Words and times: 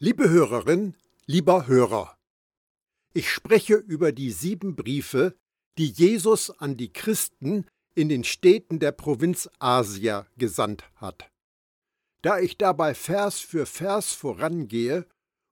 Liebe 0.00 0.30
Hörerin, 0.30 0.94
lieber 1.26 1.66
Hörer, 1.66 2.16
ich 3.14 3.28
spreche 3.28 3.74
über 3.74 4.12
die 4.12 4.30
sieben 4.30 4.76
Briefe, 4.76 5.34
die 5.76 5.88
Jesus 5.88 6.50
an 6.50 6.76
die 6.76 6.92
Christen 6.92 7.66
in 7.96 8.08
den 8.08 8.22
Städten 8.22 8.78
der 8.78 8.92
Provinz 8.92 9.50
Asia 9.58 10.28
gesandt 10.36 10.84
hat. 10.94 11.28
Da 12.22 12.38
ich 12.38 12.56
dabei 12.56 12.94
Vers 12.94 13.40
für 13.40 13.66
Vers 13.66 14.12
vorangehe 14.12 15.04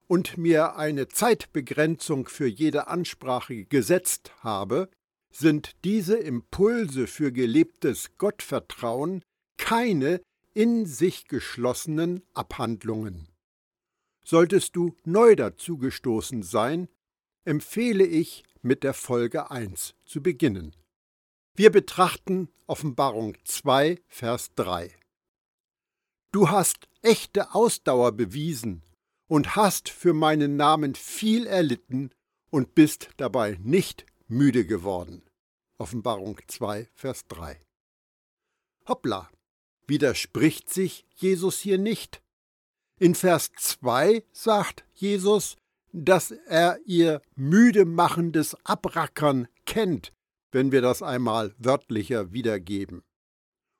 und 0.06 0.38
mir 0.38 0.76
eine 0.76 1.08
Zeitbegrenzung 1.08 2.28
für 2.28 2.46
jede 2.46 2.86
Ansprache 2.86 3.64
gesetzt 3.64 4.30
habe, 4.44 4.88
sind 5.32 5.72
diese 5.82 6.18
Impulse 6.18 7.08
für 7.08 7.32
gelebtes 7.32 8.16
Gottvertrauen 8.16 9.24
keine 9.56 10.20
in 10.54 10.86
sich 10.86 11.26
geschlossenen 11.26 12.22
Abhandlungen. 12.32 13.26
Solltest 14.28 14.74
du 14.74 14.96
neu 15.04 15.36
dazugestoßen 15.36 16.42
sein, 16.42 16.88
empfehle 17.44 18.04
ich, 18.04 18.42
mit 18.60 18.82
der 18.82 18.92
Folge 18.92 19.52
1 19.52 19.94
zu 20.04 20.20
beginnen. 20.20 20.74
Wir 21.54 21.70
betrachten 21.70 22.48
Offenbarung 22.66 23.36
2, 23.44 24.02
Vers 24.08 24.52
3. 24.56 24.92
Du 26.32 26.50
hast 26.50 26.88
echte 27.02 27.54
Ausdauer 27.54 28.10
bewiesen 28.10 28.82
und 29.28 29.54
hast 29.54 29.88
für 29.88 30.12
meinen 30.12 30.56
Namen 30.56 30.96
viel 30.96 31.46
erlitten 31.46 32.10
und 32.50 32.74
bist 32.74 33.10
dabei 33.18 33.56
nicht 33.62 34.06
müde 34.26 34.66
geworden. 34.66 35.22
Offenbarung 35.78 36.40
2, 36.48 36.88
Vers 36.94 37.28
3. 37.28 37.60
Hoppla, 38.88 39.30
widerspricht 39.86 40.68
sich 40.68 41.06
Jesus 41.14 41.60
hier 41.60 41.78
nicht? 41.78 42.25
In 42.98 43.14
Vers 43.14 43.50
2 43.58 44.24
sagt 44.32 44.86
Jesus, 44.94 45.56
dass 45.92 46.30
er 46.30 46.78
ihr 46.86 47.20
müde 47.34 47.84
machendes 47.84 48.56
Abrackern 48.64 49.48
kennt, 49.66 50.14
wenn 50.50 50.72
wir 50.72 50.80
das 50.80 51.02
einmal 51.02 51.54
wörtlicher 51.58 52.32
wiedergeben. 52.32 53.02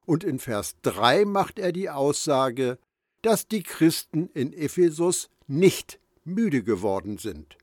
Und 0.04 0.22
in 0.22 0.38
Vers 0.38 0.76
3 0.82 1.24
macht 1.24 1.58
er 1.58 1.72
die 1.72 1.88
Aussage, 1.88 2.78
dass 3.22 3.48
die 3.48 3.62
Christen 3.62 4.28
in 4.34 4.52
Ephesus 4.52 5.30
nicht 5.46 5.98
müde 6.24 6.62
geworden 6.62 7.16
sind. 7.16 7.56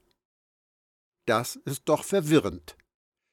Das 1.28 1.56
ist 1.66 1.84
doch 1.86 2.04
verwirrend. 2.04 2.76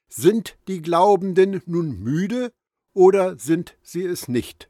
Sind 0.09 0.59
die 0.69 0.83
Glaubenden 0.83 1.63
nun 1.65 1.99
müde 2.03 2.53
oder 2.93 3.39
sind 3.39 3.79
sie 3.83 4.05
es 4.05 4.29
nicht? 4.29 4.69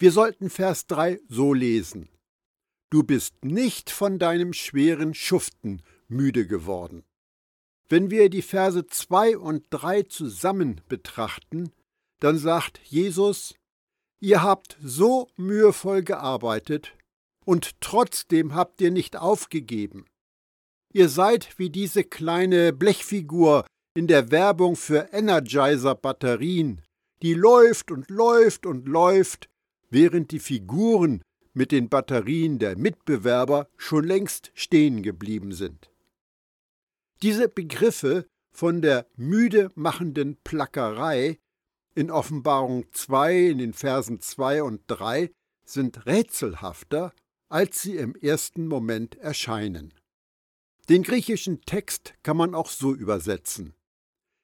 Wir 0.00 0.12
sollten 0.12 0.48
Vers 0.48 0.86
3 0.86 1.20
so 1.28 1.52
lesen. 1.52 2.08
Du 2.88 3.02
bist 3.02 3.44
nicht 3.44 3.90
von 3.90 4.20
deinem 4.20 4.52
schweren 4.52 5.12
Schuften 5.12 5.82
müde 6.06 6.46
geworden. 6.46 7.04
Wenn 7.88 8.10
wir 8.10 8.30
die 8.30 8.42
Verse 8.42 8.86
2 8.86 9.36
und 9.38 9.66
3 9.70 10.02
zusammen 10.04 10.80
betrachten, 10.88 11.72
dann 12.20 12.38
sagt 12.38 12.80
Jesus, 12.84 13.54
ihr 14.20 14.42
habt 14.42 14.76
so 14.80 15.28
mühevoll 15.36 16.02
gearbeitet 16.02 16.94
und 17.44 17.80
trotzdem 17.80 18.54
habt 18.54 18.80
ihr 18.80 18.92
nicht 18.92 19.16
aufgegeben. 19.16 20.04
Ihr 20.92 21.08
seid 21.08 21.58
wie 21.58 21.70
diese 21.70 22.04
kleine 22.04 22.72
Blechfigur 22.72 23.66
in 23.94 24.06
der 24.06 24.30
Werbung 24.30 24.76
für 24.76 25.12
Energizer-Batterien, 25.12 26.82
die 27.22 27.34
läuft 27.34 27.90
und 27.90 28.08
läuft 28.10 28.64
und 28.64 28.86
läuft, 28.86 29.48
während 29.90 30.30
die 30.30 30.40
Figuren 30.40 31.22
mit 31.52 31.72
den 31.72 31.88
Batterien 31.88 32.58
der 32.58 32.76
Mitbewerber 32.76 33.68
schon 33.76 34.04
längst 34.04 34.52
stehen 34.54 35.02
geblieben 35.02 35.52
sind. 35.52 35.90
Diese 37.22 37.48
Begriffe 37.48 38.26
von 38.52 38.80
der 38.80 39.06
müde 39.16 39.70
machenden 39.74 40.36
Plackerei 40.44 41.38
in 41.94 42.10
Offenbarung 42.10 42.86
2 42.92 43.48
in 43.48 43.58
den 43.58 43.72
Versen 43.72 44.20
2 44.20 44.62
und 44.62 44.82
3 44.86 45.30
sind 45.64 46.06
rätselhafter, 46.06 47.12
als 47.48 47.82
sie 47.82 47.96
im 47.96 48.14
ersten 48.14 48.68
Moment 48.68 49.16
erscheinen. 49.16 49.94
Den 50.88 51.02
griechischen 51.02 51.60
Text 51.62 52.14
kann 52.22 52.36
man 52.36 52.54
auch 52.54 52.70
so 52.70 52.94
übersetzen. 52.94 53.74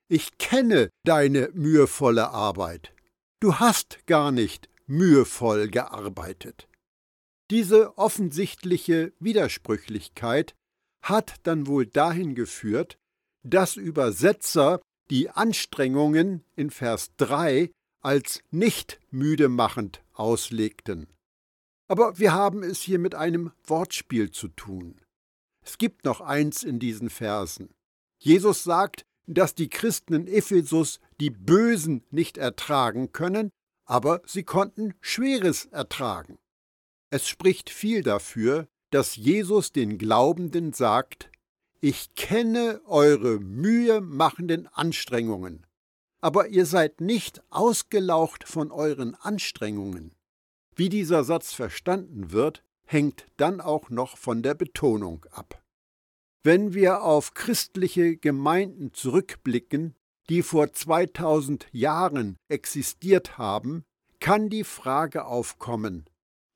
Ich 0.08 0.36
kenne 0.36 0.90
deine 1.04 1.50
mühevolle 1.54 2.30
Arbeit. 2.30 2.92
Du 3.40 3.54
hast 3.54 4.06
gar 4.06 4.32
nicht 4.32 4.68
mühevoll 4.86 5.68
gearbeitet. 5.68 6.68
Diese 7.50 7.98
offensichtliche 7.98 9.12
Widersprüchlichkeit 9.20 10.54
hat 11.02 11.34
dann 11.42 11.66
wohl 11.66 11.86
dahin 11.86 12.34
geführt, 12.34 12.96
dass 13.42 13.76
Übersetzer 13.76 14.80
die 15.10 15.28
Anstrengungen 15.30 16.44
in 16.56 16.70
Vers 16.70 17.12
3 17.18 17.70
als 18.00 18.42
nicht 18.50 19.00
müde 19.10 19.48
machend 19.48 20.02
auslegten. 20.12 21.06
Aber 21.88 22.18
wir 22.18 22.32
haben 22.32 22.62
es 22.62 22.80
hier 22.80 22.98
mit 22.98 23.14
einem 23.14 23.52
Wortspiel 23.66 24.30
zu 24.30 24.48
tun. 24.48 25.00
Es 25.62 25.78
gibt 25.78 26.04
noch 26.04 26.20
eins 26.20 26.62
in 26.62 26.78
diesen 26.78 27.10
Versen. 27.10 27.70
Jesus 28.18 28.64
sagt, 28.64 29.04
dass 29.26 29.54
die 29.54 29.68
Christen 29.68 30.14
in 30.14 30.26
Ephesus 30.26 31.00
die 31.20 31.30
Bösen 31.30 32.04
nicht 32.10 32.38
ertragen 32.38 33.12
können, 33.12 33.50
aber 33.84 34.22
sie 34.26 34.44
konnten 34.44 34.94
Schweres 35.00 35.66
ertragen. 35.66 36.38
Es 37.10 37.28
spricht 37.28 37.70
viel 37.70 38.02
dafür, 38.02 38.68
dass 38.90 39.16
Jesus 39.16 39.72
den 39.72 39.98
Glaubenden 39.98 40.72
sagt, 40.72 41.30
ich 41.80 42.14
kenne 42.14 42.80
eure 42.86 43.40
mühemachenden 43.40 44.68
Anstrengungen, 44.68 45.66
aber 46.20 46.48
ihr 46.48 46.64
seid 46.64 47.00
nicht 47.00 47.42
ausgelaucht 47.50 48.44
von 48.44 48.70
euren 48.70 49.14
Anstrengungen. 49.14 50.14
Wie 50.74 50.88
dieser 50.88 51.24
Satz 51.24 51.52
verstanden 51.52 52.32
wird, 52.32 52.64
hängt 52.86 53.26
dann 53.36 53.60
auch 53.60 53.90
noch 53.90 54.16
von 54.16 54.42
der 54.42 54.54
Betonung 54.54 55.26
ab. 55.30 55.62
Wenn 56.42 56.74
wir 56.74 57.02
auf 57.02 57.34
christliche 57.34 58.16
Gemeinden 58.16 58.92
zurückblicken, 58.92 59.94
die 60.28 60.42
vor 60.42 60.72
2000 60.72 61.66
Jahren 61.72 62.36
existiert 62.48 63.38
haben, 63.38 63.84
kann 64.20 64.48
die 64.48 64.64
Frage 64.64 65.26
aufkommen, 65.26 66.08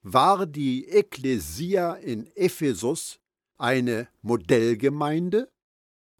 war 0.02 0.46
die 0.46 0.88
Ekklesia 0.88 1.94
in 1.94 2.26
Ephesus 2.34 3.18
eine 3.58 4.08
Modellgemeinde? 4.22 5.50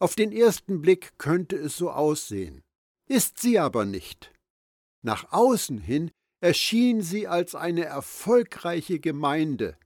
Auf 0.01 0.15
den 0.15 0.33
ersten 0.33 0.83
Blick 0.83 1.19
könnte 1.19 1.57
es 1.57 1.77
so 1.77 1.91
aussehen, 1.91 2.63
ist 3.09 3.39
sie 3.39 3.59
aber 3.59 3.85
nicht. 3.85 4.33
Nach 5.03 5.33
außen 5.33 5.79
hin 5.79 6.11
erschien 6.41 7.03
sie 7.03 7.27
als 7.27 7.55
eine 7.55 7.85
erfolgreiche 7.85 9.01
Gemeinde. 9.01 9.79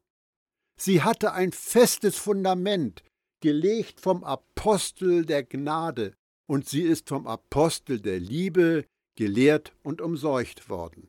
Sie 0.79 1.03
hatte 1.03 1.33
ein 1.33 1.53
festes 1.53 2.17
Fundament, 2.17 3.05
gelegt 3.41 4.01
vom 4.01 4.25
Apostel 4.25 5.25
der 5.25 5.45
Gnade, 5.45 6.15
und 6.53 6.69
sie 6.69 6.83
ist 6.83 7.09
vom 7.09 7.27
Apostel 7.27 7.99
der 7.99 8.21
Liebe 8.21 8.85
gelehrt 9.17 9.73
und 9.83 10.03
umseucht 10.03 10.69
worden. 10.69 11.09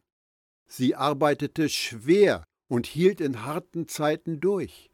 Sie 0.68 0.96
arbeitete 0.96 1.68
schwer 1.68 2.46
und 2.70 2.86
hielt 2.86 3.20
in 3.20 3.44
harten 3.44 3.90
Zeiten 3.90 4.40
durch. 4.40 4.90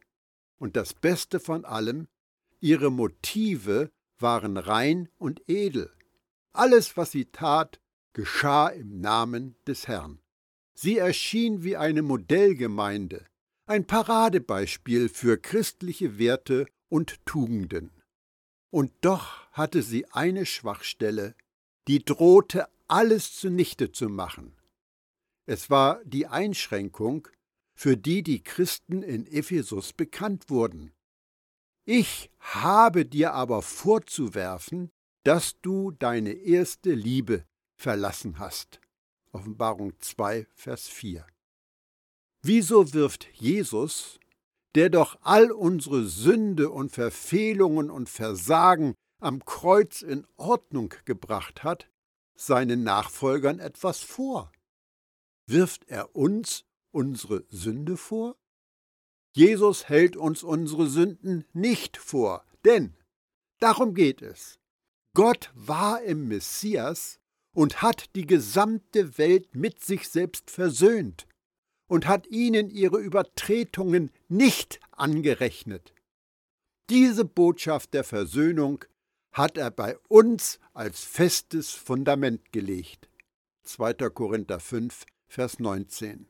Und 0.58 0.74
das 0.74 0.92
Beste 0.92 1.38
von 1.38 1.64
allem, 1.64 2.08
ihre 2.58 2.90
Motive 2.90 3.92
waren 4.18 4.56
rein 4.56 5.08
und 5.18 5.40
edel. 5.48 5.92
Alles, 6.52 6.96
was 6.96 7.12
sie 7.12 7.26
tat, 7.26 7.80
geschah 8.12 8.66
im 8.70 9.00
Namen 9.00 9.54
des 9.68 9.86
Herrn. 9.86 10.18
Sie 10.74 10.98
erschien 10.98 11.62
wie 11.62 11.76
eine 11.76 12.02
Modellgemeinde, 12.02 13.24
ein 13.66 13.86
Paradebeispiel 13.86 15.10
für 15.10 15.38
christliche 15.38 16.18
Werte 16.18 16.66
und 16.88 17.24
Tugenden. 17.24 17.92
Und 18.70 18.92
doch 19.00 19.49
hatte 19.60 19.82
sie 19.82 20.06
eine 20.06 20.46
Schwachstelle, 20.46 21.34
die 21.86 22.02
drohte 22.02 22.66
alles 22.88 23.36
zunichte 23.36 23.92
zu 23.92 24.08
machen. 24.08 24.56
Es 25.46 25.68
war 25.68 26.02
die 26.04 26.26
Einschränkung, 26.26 27.28
für 27.74 27.98
die 27.98 28.22
die 28.22 28.42
Christen 28.42 29.02
in 29.02 29.26
Ephesus 29.26 29.92
bekannt 29.92 30.48
wurden. 30.48 30.92
Ich 31.84 32.30
habe 32.38 33.04
dir 33.04 33.34
aber 33.34 33.60
vorzuwerfen, 33.60 34.88
dass 35.24 35.60
du 35.60 35.90
deine 35.90 36.32
erste 36.32 36.92
Liebe 36.94 37.44
verlassen 37.76 38.38
hast. 38.38 38.80
Offenbarung 39.32 39.92
2, 40.00 40.46
Vers 40.54 40.88
4. 40.88 41.26
Wieso 42.42 42.94
wirft 42.94 43.28
Jesus, 43.34 44.18
der 44.74 44.88
doch 44.88 45.18
all 45.20 45.50
unsere 45.50 46.06
Sünde 46.06 46.70
und 46.70 46.92
Verfehlungen 46.92 47.90
und 47.90 48.08
Versagen 48.08 48.94
am 49.20 49.44
Kreuz 49.44 50.02
in 50.02 50.26
Ordnung 50.36 50.94
gebracht 51.04 51.62
hat, 51.62 51.88
seinen 52.34 52.82
Nachfolgern 52.82 53.58
etwas 53.58 54.00
vor? 54.00 54.50
Wirft 55.46 55.88
er 55.88 56.14
uns 56.16 56.64
unsere 56.90 57.44
Sünde 57.48 57.96
vor? 57.96 58.36
Jesus 59.32 59.88
hält 59.88 60.16
uns 60.16 60.42
unsere 60.42 60.88
Sünden 60.88 61.44
nicht 61.52 61.96
vor, 61.96 62.44
denn 62.64 62.96
darum 63.60 63.94
geht 63.94 64.22
es. 64.22 64.58
Gott 65.14 65.50
war 65.54 66.02
im 66.02 66.28
Messias 66.28 67.20
und 67.52 67.82
hat 67.82 68.14
die 68.14 68.26
gesamte 68.26 69.18
Welt 69.18 69.54
mit 69.54 69.82
sich 69.82 70.08
selbst 70.08 70.50
versöhnt 70.50 71.26
und 71.88 72.06
hat 72.06 72.26
ihnen 72.28 72.70
ihre 72.70 72.98
Übertretungen 72.98 74.12
nicht 74.28 74.80
angerechnet. 74.92 75.92
Diese 76.88 77.24
Botschaft 77.24 77.94
der 77.94 78.04
Versöhnung 78.04 78.84
hat 79.32 79.56
er 79.56 79.70
bei 79.70 79.96
uns 80.08 80.58
als 80.72 81.04
festes 81.04 81.72
Fundament 81.72 82.52
gelegt. 82.52 83.08
2. 83.62 83.94
Korinther 84.10 84.60
5, 84.60 85.04
Vers 85.28 85.58
19. 85.58 86.28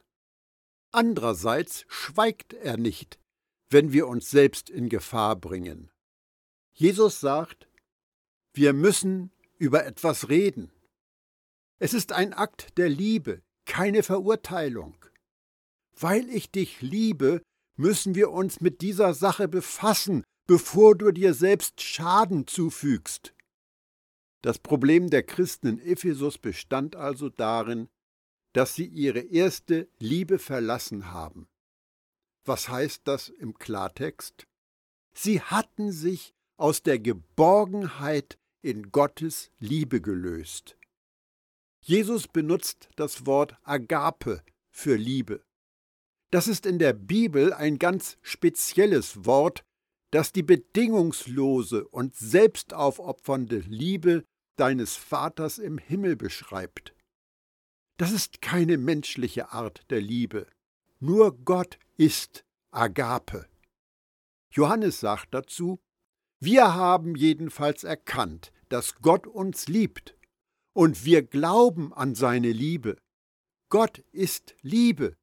Andererseits 0.93 1.85
schweigt 1.88 2.52
er 2.52 2.76
nicht, 2.76 3.19
wenn 3.70 3.93
wir 3.93 4.08
uns 4.08 4.31
selbst 4.31 4.69
in 4.69 4.88
Gefahr 4.88 5.37
bringen. 5.37 5.91
Jesus 6.73 7.20
sagt, 7.20 7.69
wir 8.52 8.73
müssen 8.73 9.31
über 9.58 9.87
etwas 9.87 10.29
reden. 10.29 10.73
Es 11.79 11.94
ist 11.94 12.12
ein 12.12 12.35
Akt 12.35 12.76
der 12.76 12.88
Liebe, 12.88 13.43
keine 13.64 14.03
Verurteilung. 14.03 14.96
Weil 15.99 16.29
ich 16.29 16.50
dich 16.50 16.82
liebe, 16.82 17.43
müssen 17.76 18.14
wir 18.14 18.31
uns 18.31 18.61
mit 18.61 18.81
dieser 18.81 19.14
Sache 19.14 19.49
befassen, 19.49 20.25
bevor 20.50 20.97
du 20.97 21.12
dir 21.12 21.32
selbst 21.32 21.81
Schaden 21.81 22.44
zufügst. 22.49 23.37
Das 24.43 24.58
Problem 24.58 25.08
der 25.08 25.23
Christen 25.23 25.69
in 25.69 25.79
Ephesus 25.79 26.38
bestand 26.38 26.97
also 26.97 27.29
darin, 27.29 27.88
dass 28.52 28.75
sie 28.75 28.87
ihre 28.87 29.20
erste 29.20 29.88
Liebe 30.00 30.41
verlassen 30.41 31.12
haben. 31.12 31.47
Was 32.44 32.69
heißt 32.69 33.02
das 33.05 33.29
im 33.29 33.55
Klartext? 33.61 34.49
Sie 35.14 35.41
hatten 35.41 35.93
sich 35.93 36.35
aus 36.56 36.82
der 36.82 36.99
Geborgenheit 36.99 38.37
in 38.61 38.91
Gottes 38.91 39.53
Liebe 39.61 40.00
gelöst. 40.00 40.76
Jesus 41.81 42.26
benutzt 42.26 42.88
das 42.96 43.25
Wort 43.25 43.56
Agape 43.62 44.43
für 44.69 44.96
Liebe. 44.96 45.44
Das 46.32 46.49
ist 46.49 46.67
in 46.67 46.81
der 46.81 46.93
Bibel 46.93 47.53
ein 47.53 47.79
ganz 47.79 48.19
spezielles 48.23 49.25
Wort, 49.25 49.64
das 50.11 50.33
die 50.33 50.43
bedingungslose 50.43 51.87
und 51.89 52.17
selbstaufopfernde 52.17 53.59
Liebe 53.61 54.25
deines 54.57 54.97
Vaters 54.97 55.59
im 55.59 55.79
Himmel 55.79 56.17
beschreibt. 56.17 56.95
Das 57.97 58.12
ist 58.12 58.43
keine 58.43 58.79
menschliche 58.79 59.53
Art 59.53 59.85
der 59.91 60.01
Liebe. 60.01 60.47
Nur 60.99 61.37
Gott 61.45 61.79
ist 61.97 62.45
Agape. 62.71 63.47
Johannes 64.53 65.01
sagt 65.01 65.33
dazu, 65.33 65.81
wir 66.41 66.75
haben 66.75 67.15
jedenfalls 67.15 67.85
erkannt, 67.85 68.53
dass 68.69 68.97
Gott 68.97 69.27
uns 69.27 69.69
liebt, 69.69 70.17
und 70.73 71.05
wir 71.05 71.23
glauben 71.23 71.93
an 71.93 72.15
seine 72.15 72.53
Liebe. 72.53 72.97
Gott 73.69 73.99
ist 74.13 74.55
Liebe, 74.63 75.17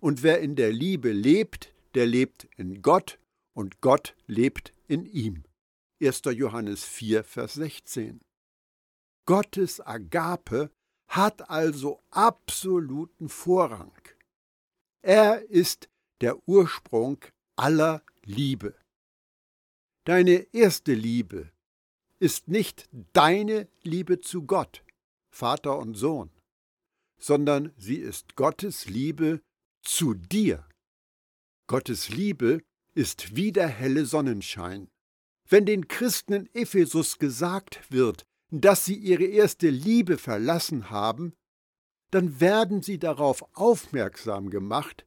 und 0.00 0.22
wer 0.22 0.40
in 0.40 0.54
der 0.56 0.72
Liebe 0.72 1.12
lebt, 1.12 1.74
der 1.94 2.06
lebt 2.06 2.44
in 2.56 2.82
Gott 2.82 3.18
und 3.58 3.80
Gott 3.80 4.14
lebt 4.28 4.72
in 4.86 5.04
ihm. 5.04 5.42
1. 6.00 6.22
Johannes 6.26 6.84
4, 6.84 7.24
Vers 7.24 7.54
16. 7.54 8.20
Gottes 9.26 9.80
Agape 9.80 10.70
hat 11.08 11.50
also 11.50 12.00
absoluten 12.10 13.28
Vorrang. 13.28 14.00
Er 15.02 15.42
ist 15.50 15.88
der 16.20 16.48
Ursprung 16.48 17.18
aller 17.56 18.04
Liebe. 18.22 18.76
Deine 20.04 20.46
erste 20.54 20.94
Liebe 20.94 21.50
ist 22.20 22.46
nicht 22.46 22.88
deine 23.12 23.66
Liebe 23.82 24.20
zu 24.20 24.46
Gott, 24.46 24.84
Vater 25.34 25.78
und 25.78 25.94
Sohn, 25.94 26.30
sondern 27.18 27.72
sie 27.76 27.96
ist 27.96 28.36
Gottes 28.36 28.86
Liebe 28.86 29.42
zu 29.82 30.14
dir. 30.14 30.64
Gottes 31.66 32.08
Liebe 32.08 32.62
ist 32.98 33.36
wie 33.36 33.52
der 33.52 33.68
helle 33.68 34.06
Sonnenschein. 34.06 34.88
Wenn 35.48 35.64
den 35.66 35.86
Christen 35.86 36.32
in 36.32 36.48
Ephesus 36.52 37.18
gesagt 37.18 37.80
wird, 37.90 38.26
dass 38.50 38.84
sie 38.84 38.96
ihre 38.96 39.24
erste 39.24 39.70
Liebe 39.70 40.18
verlassen 40.18 40.90
haben, 40.90 41.32
dann 42.10 42.40
werden 42.40 42.82
sie 42.82 42.98
darauf 42.98 43.44
aufmerksam 43.54 44.50
gemacht, 44.50 45.06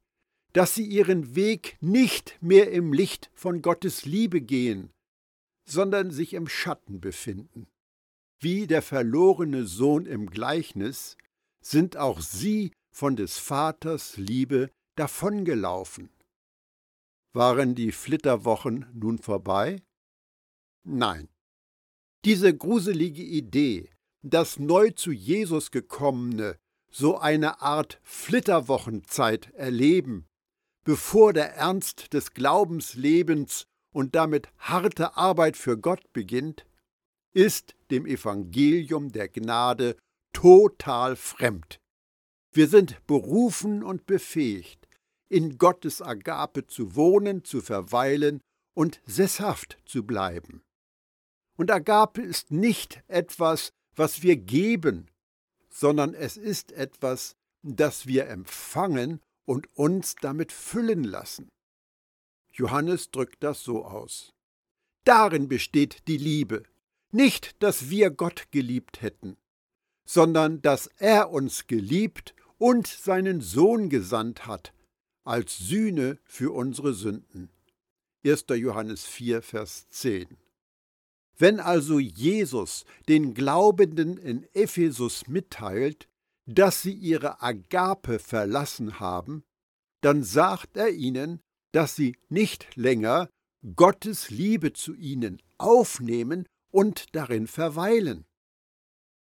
dass 0.54 0.74
sie 0.74 0.86
ihren 0.86 1.36
Weg 1.36 1.78
nicht 1.82 2.38
mehr 2.42 2.72
im 2.72 2.94
Licht 2.94 3.30
von 3.34 3.62
Gottes 3.62 4.06
Liebe 4.06 4.40
gehen, 4.40 4.94
sondern 5.68 6.12
sich 6.12 6.34
im 6.34 6.48
Schatten 6.48 7.02
befinden. 7.02 7.68
Wie 8.40 8.68
der 8.68 8.82
verlorene 8.82 9.66
Sohn 9.66 10.06
im 10.06 10.30
Gleichnis 10.30 11.18
sind 11.62 11.98
auch 11.98 12.22
sie 12.22 12.72
von 12.90 13.18
des 13.18 13.38
Vaters 13.38 14.16
Liebe 14.16 14.70
davongelaufen. 14.96 16.10
Waren 17.34 17.76
die 17.76 17.92
Flitterwochen 17.92 18.86
nun 18.94 19.18
vorbei? 19.18 19.82
Nein. 20.84 21.30
Diese 22.26 22.56
gruselige 22.56 23.24
Idee, 23.24 23.90
dass 24.22 24.60
neu 24.60 24.92
zu 24.92 25.12
Jesus 25.12 25.72
gekommene 25.72 26.58
so 26.92 27.18
eine 27.18 27.62
Art 27.62 28.00
Flitterwochenzeit 28.04 29.52
erleben, 29.54 30.28
bevor 30.84 31.34
der 31.34 31.56
Ernst 31.56 32.14
des 32.14 32.34
Glaubenslebens 32.34 33.66
und 33.94 34.16
damit 34.16 34.50
harte 34.58 35.16
Arbeit 35.16 35.58
für 35.58 35.78
Gott 35.78 36.12
beginnt, 36.14 36.66
ist 37.34 37.76
dem 37.92 38.06
Evangelium 38.06 39.12
der 39.12 39.30
Gnade 39.30 39.96
total 40.34 41.16
fremd. 41.16 41.80
Wir 42.54 42.68
sind 42.68 43.06
berufen 43.08 43.84
und 43.84 44.06
befähigt, 44.06 44.81
in 45.32 45.58
Gottes 45.58 46.02
Agape 46.02 46.68
zu 46.68 46.96
wohnen, 46.96 47.46
zu 47.46 47.62
verweilen 47.62 48.42
und 48.74 49.02
sesshaft 49.06 49.78
zu 49.86 50.06
bleiben. 50.06 50.62
Und 51.56 51.72
Agape 51.72 52.22
ist 52.22 52.52
nicht 52.52 53.02
etwas, 53.08 53.72
was 53.96 54.24
wir 54.24 54.36
geben, 54.36 55.08
sondern 55.70 56.14
es 56.14 56.36
ist 56.36 56.74
etwas, 56.74 57.38
das 57.64 58.08
wir 58.08 58.28
empfangen 58.28 59.22
und 59.46 59.70
uns 59.78 60.16
damit 60.20 60.52
füllen 60.52 61.06
lassen. 61.06 61.48
Johannes 62.52 63.10
drückt 63.12 63.42
das 63.42 63.64
so 63.64 63.86
aus. 63.86 64.34
Darin 65.06 65.48
besteht 65.48 66.08
die 66.10 66.18
Liebe, 66.18 66.64
nicht, 67.12 67.62
dass 67.64 67.90
wir 67.90 68.12
Gott 68.12 68.52
geliebt 68.52 69.02
hätten, 69.02 69.38
sondern 70.06 70.62
dass 70.62 70.88
er 70.98 71.32
uns 71.32 71.68
geliebt 71.68 72.36
und 72.58 72.88
seinen 72.88 73.40
Sohn 73.40 73.90
gesandt 73.90 74.46
hat, 74.46 74.74
als 75.24 75.58
Sühne 75.58 76.20
für 76.24 76.52
unsere 76.54 76.94
Sünden. 76.94 77.50
1. 78.26 78.46
Johannes 78.50 79.06
4, 79.06 79.42
Vers 79.42 79.88
10. 79.90 80.38
Wenn 81.38 81.60
also 81.60 82.00
Jesus 82.00 82.86
den 83.08 83.34
Glaubenden 83.34 84.18
in 84.18 84.48
Ephesus 84.54 85.28
mitteilt, 85.28 86.08
dass 86.46 86.82
sie 86.82 86.94
ihre 86.94 87.42
Agape 87.42 88.20
verlassen 88.20 89.00
haben, 89.00 89.44
dann 90.02 90.24
sagt 90.24 90.78
er 90.78 90.90
ihnen, 90.90 91.42
dass 91.72 91.96
sie 91.96 92.18
nicht 92.30 92.76
länger 92.76 93.30
Gottes 93.76 94.30
Liebe 94.30 94.74
zu 94.74 94.94
ihnen 94.94 95.42
aufnehmen 95.58 96.48
und 96.72 97.16
darin 97.16 97.48
verweilen. 97.48 98.26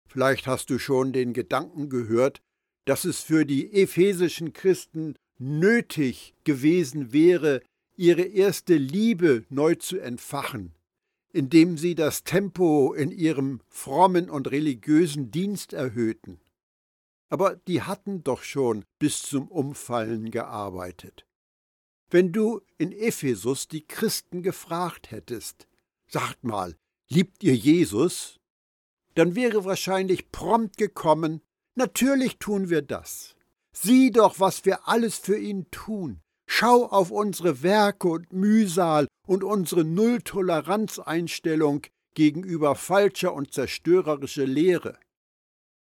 Vielleicht 0.08 0.46
hast 0.46 0.70
du 0.70 0.78
schon 0.78 1.12
den 1.12 1.32
Gedanken 1.32 1.88
gehört, 1.88 2.40
dass 2.84 3.04
es 3.04 3.20
für 3.20 3.44
die 3.44 3.72
ephesischen 3.72 4.52
Christen 4.52 5.16
nötig 5.38 6.34
gewesen 6.44 7.12
wäre, 7.12 7.62
ihre 7.96 8.22
erste 8.22 8.76
Liebe 8.76 9.44
neu 9.48 9.74
zu 9.74 9.98
entfachen, 9.98 10.74
indem 11.32 11.78
sie 11.78 11.94
das 11.94 12.24
Tempo 12.24 12.92
in 12.92 13.10
ihrem 13.10 13.60
frommen 13.68 14.30
und 14.30 14.50
religiösen 14.50 15.30
Dienst 15.30 15.72
erhöhten. 15.72 16.40
Aber 17.28 17.56
die 17.56 17.82
hatten 17.82 18.22
doch 18.22 18.42
schon 18.42 18.84
bis 18.98 19.22
zum 19.22 19.48
Umfallen 19.48 20.30
gearbeitet. 20.30 21.26
Wenn 22.08 22.32
du 22.32 22.60
in 22.78 22.92
Ephesus 22.92 23.66
die 23.66 23.84
Christen 23.84 24.42
gefragt 24.42 25.10
hättest, 25.10 25.66
sagt 26.06 26.44
mal, 26.44 26.76
liebt 27.08 27.42
ihr 27.42 27.56
Jesus? 27.56 28.38
Dann 29.14 29.34
wäre 29.34 29.64
wahrscheinlich 29.64 30.30
prompt 30.30 30.76
gekommen, 30.76 31.40
natürlich 31.74 32.38
tun 32.38 32.70
wir 32.70 32.82
das. 32.82 33.35
Sieh 33.78 34.10
doch, 34.10 34.40
was 34.40 34.64
wir 34.64 34.88
alles 34.88 35.18
für 35.18 35.36
ihn 35.36 35.70
tun. 35.70 36.22
Schau 36.48 36.86
auf 36.86 37.10
unsere 37.10 37.62
Werke 37.62 38.08
und 38.08 38.32
Mühsal 38.32 39.06
und 39.26 39.44
unsere 39.44 39.84
Nulltoleranzeinstellung 39.84 41.82
gegenüber 42.14 42.74
falscher 42.74 43.34
und 43.34 43.52
zerstörerischer 43.52 44.46
Lehre. 44.46 44.98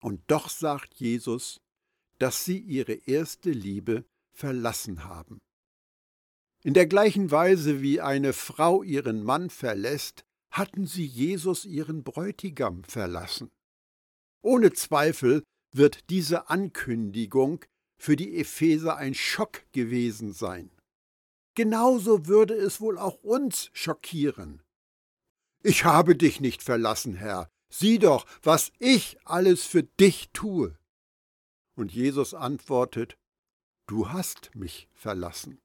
Und 0.01 0.21
doch 0.27 0.50
sagt 0.50 0.95
Jesus, 0.95 1.62
dass 2.17 2.43
sie 2.43 2.57
ihre 2.57 2.93
erste 2.93 3.51
Liebe 3.51 4.03
verlassen 4.33 5.05
haben. 5.05 5.39
In 6.63 6.74
der 6.74 6.88
gleichen 6.88 7.31
Weise 7.31 7.81
wie 7.81 8.01
eine 8.01 8.33
Frau 8.33 8.83
ihren 8.83 9.24
Mann 9.24 9.50
verlässt, 9.50 10.25
hatten 10.51 10.86
sie 10.86 11.05
Jesus 11.05 11.63
ihren 11.63 12.03
Bräutigam 12.03 12.83
verlassen. 12.83 13.50
Ohne 14.41 14.74
Zweifel 14.74 15.43
wird 15.71 16.09
diese 16.09 16.49
Ankündigung 16.49 17.65
für 17.97 18.15
die 18.15 18.38
Epheser 18.38 18.97
ein 18.97 19.13
Schock 19.13 19.63
gewesen 19.71 20.33
sein. 20.33 20.71
Genauso 21.55 22.27
würde 22.27 22.53
es 22.53 22.79
wohl 22.79 22.97
auch 22.97 23.21
uns 23.23 23.69
schockieren. 23.73 24.63
Ich 25.61 25.83
habe 25.83 26.15
dich 26.15 26.39
nicht 26.39 26.63
verlassen, 26.63 27.15
Herr. 27.15 27.49
Sieh 27.71 27.99
doch, 27.99 28.25
was 28.41 28.71
ich 28.79 29.17
alles 29.25 29.65
für 29.65 29.83
dich 29.83 30.29
tue. 30.31 30.77
Und 31.75 31.91
Jesus 31.91 32.33
antwortet, 32.33 33.17
Du 33.88 34.09
hast 34.09 34.53
mich 34.53 34.88
verlassen. 34.93 35.59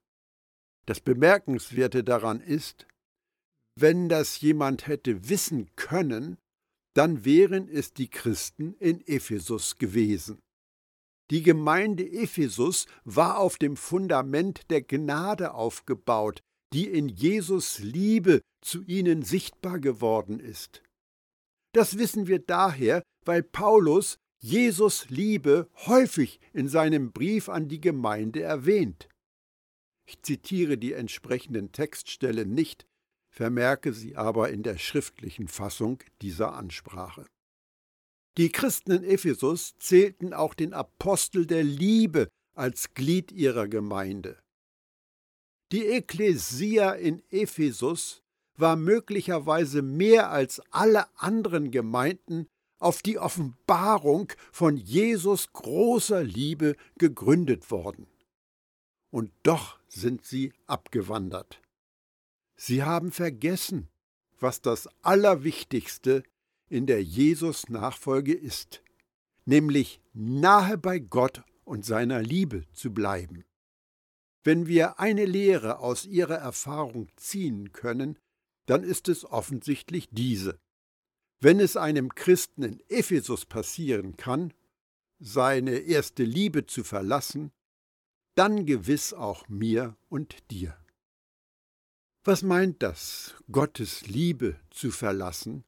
Das 0.87 0.99
Bemerkenswerte 0.99 2.03
daran 2.03 2.41
ist, 2.41 2.87
wenn 3.75 4.09
das 4.09 4.41
jemand 4.41 4.87
hätte 4.87 5.29
wissen 5.29 5.69
können, 5.75 6.37
dann 6.95 7.25
wären 7.25 7.67
es 7.67 7.93
die 7.93 8.09
Christen 8.09 8.73
in 8.79 9.05
Ephesus 9.05 9.77
gewesen. 9.77 10.39
Die 11.31 11.43
Gemeinde 11.43 12.09
Ephesus 12.09 12.85
war 13.03 13.39
auf 13.39 13.57
dem 13.57 13.77
Fundament 13.77 14.69
der 14.69 14.81
Gnade 14.81 15.53
aufgebaut, 15.53 16.41
die 16.73 16.87
in 16.87 17.09
Jesus 17.09 17.79
Liebe 17.79 18.41
zu 18.61 18.83
ihnen 18.83 19.23
sichtbar 19.23 19.79
geworden 19.79 20.39
ist. 20.39 20.83
Das 21.73 21.97
wissen 21.97 22.27
wir 22.27 22.39
daher, 22.39 23.03
weil 23.25 23.43
Paulus 23.43 24.17
Jesus 24.41 25.09
Liebe 25.09 25.69
häufig 25.87 26.39
in 26.53 26.67
seinem 26.67 27.11
Brief 27.11 27.49
an 27.49 27.67
die 27.67 27.81
Gemeinde 27.81 28.41
erwähnt. 28.41 29.09
Ich 30.07 30.21
zitiere 30.21 30.77
die 30.77 30.93
entsprechenden 30.93 31.71
Textstellen 31.71 32.53
nicht, 32.53 32.85
vermerke 33.35 33.91
sie 33.91 34.15
aber 34.15 34.49
in 34.49 34.63
der 34.63 34.77
schriftlichen 34.77 35.49
Fassung 35.49 35.99
dieser 36.21 36.53
Ansprache. 36.53 37.25
Die 38.37 38.49
Christen 38.49 38.91
in 38.91 39.03
Ephesus 39.03 39.75
zählten 39.77 40.33
auch 40.33 40.53
den 40.53 40.73
Apostel 40.73 41.45
der 41.45 41.63
Liebe 41.63 42.29
als 42.55 42.93
Glied 42.93 43.33
ihrer 43.33 43.67
Gemeinde. 43.67 44.39
Die 45.73 45.85
Ekklesia 45.85 46.93
in 46.93 47.21
Ephesus 47.29 48.21
war 48.57 48.77
möglicherweise 48.77 49.81
mehr 49.81 50.29
als 50.29 50.61
alle 50.71 51.05
anderen 51.17 51.71
Gemeinden 51.71 52.47
auf 52.79 53.01
die 53.01 53.19
Offenbarung 53.19 54.31
von 54.53 54.77
Jesus 54.77 55.51
großer 55.51 56.23
Liebe 56.23 56.77
gegründet 56.97 57.69
worden. 57.69 58.07
Und 59.11 59.31
doch 59.43 59.79
sind 59.89 60.23
sie 60.23 60.53
abgewandert. 60.67 61.59
Sie 62.55 62.83
haben 62.83 63.11
vergessen, 63.11 63.89
was 64.39 64.61
das 64.61 64.87
Allerwichtigste 65.01 66.23
in 66.69 66.87
der 66.87 67.03
Jesus-Nachfolge 67.03 68.33
ist, 68.33 68.81
nämlich 69.45 70.01
nahe 70.13 70.77
bei 70.77 70.99
Gott 70.99 71.43
und 71.63 71.85
seiner 71.85 72.21
Liebe 72.21 72.63
zu 72.73 72.93
bleiben. 72.93 73.43
Wenn 74.43 74.67
wir 74.67 74.99
eine 74.99 75.25
Lehre 75.25 75.79
aus 75.79 76.05
ihrer 76.05 76.35
Erfahrung 76.35 77.09
ziehen 77.15 77.71
können, 77.71 78.19
dann 78.67 78.83
ist 78.83 79.09
es 79.09 79.25
offensichtlich 79.25 80.09
diese. 80.11 80.59
Wenn 81.39 81.59
es 81.59 81.77
einem 81.77 82.13
Christen 82.13 82.63
in 82.63 82.79
Ephesus 82.87 83.45
passieren 83.45 84.17
kann, 84.17 84.53
seine 85.19 85.77
erste 85.79 86.23
Liebe 86.23 86.65
zu 86.65 86.83
verlassen, 86.83 87.51
dann 88.35 88.65
gewiss 88.65 89.13
auch 89.13 89.47
mir 89.47 89.95
und 90.09 90.51
dir. 90.51 90.77
Was 92.27 92.41
meint 92.41 92.81
das, 92.81 93.35
Gottes 93.51 94.07
Liebe 94.07 94.59
zu 94.71 94.89
verlassen? 94.89 95.63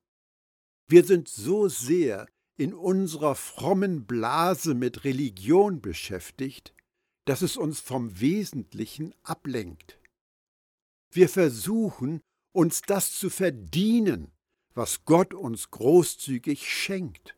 Wir 0.87 1.03
sind 1.03 1.27
so 1.27 1.67
sehr 1.67 2.27
in 2.57 2.73
unserer 2.73 3.35
frommen 3.35 4.07
Blase 4.07 4.73
mit 4.73 5.03
Religion 5.03 5.81
beschäftigt, 5.81 6.73
dass 7.25 7.43
es 7.43 7.57
uns 7.57 7.79
vom 7.79 8.19
Wesentlichen 8.19 9.13
ablenkt. 9.21 9.99
Wir 11.11 11.29
versuchen, 11.29 12.21
uns 12.53 12.81
das 12.81 13.13
zu 13.13 13.29
verdienen, 13.29 14.31
was 14.73 15.05
Gott 15.05 15.35
uns 15.35 15.69
großzügig 15.69 16.67
schenkt. 16.67 17.37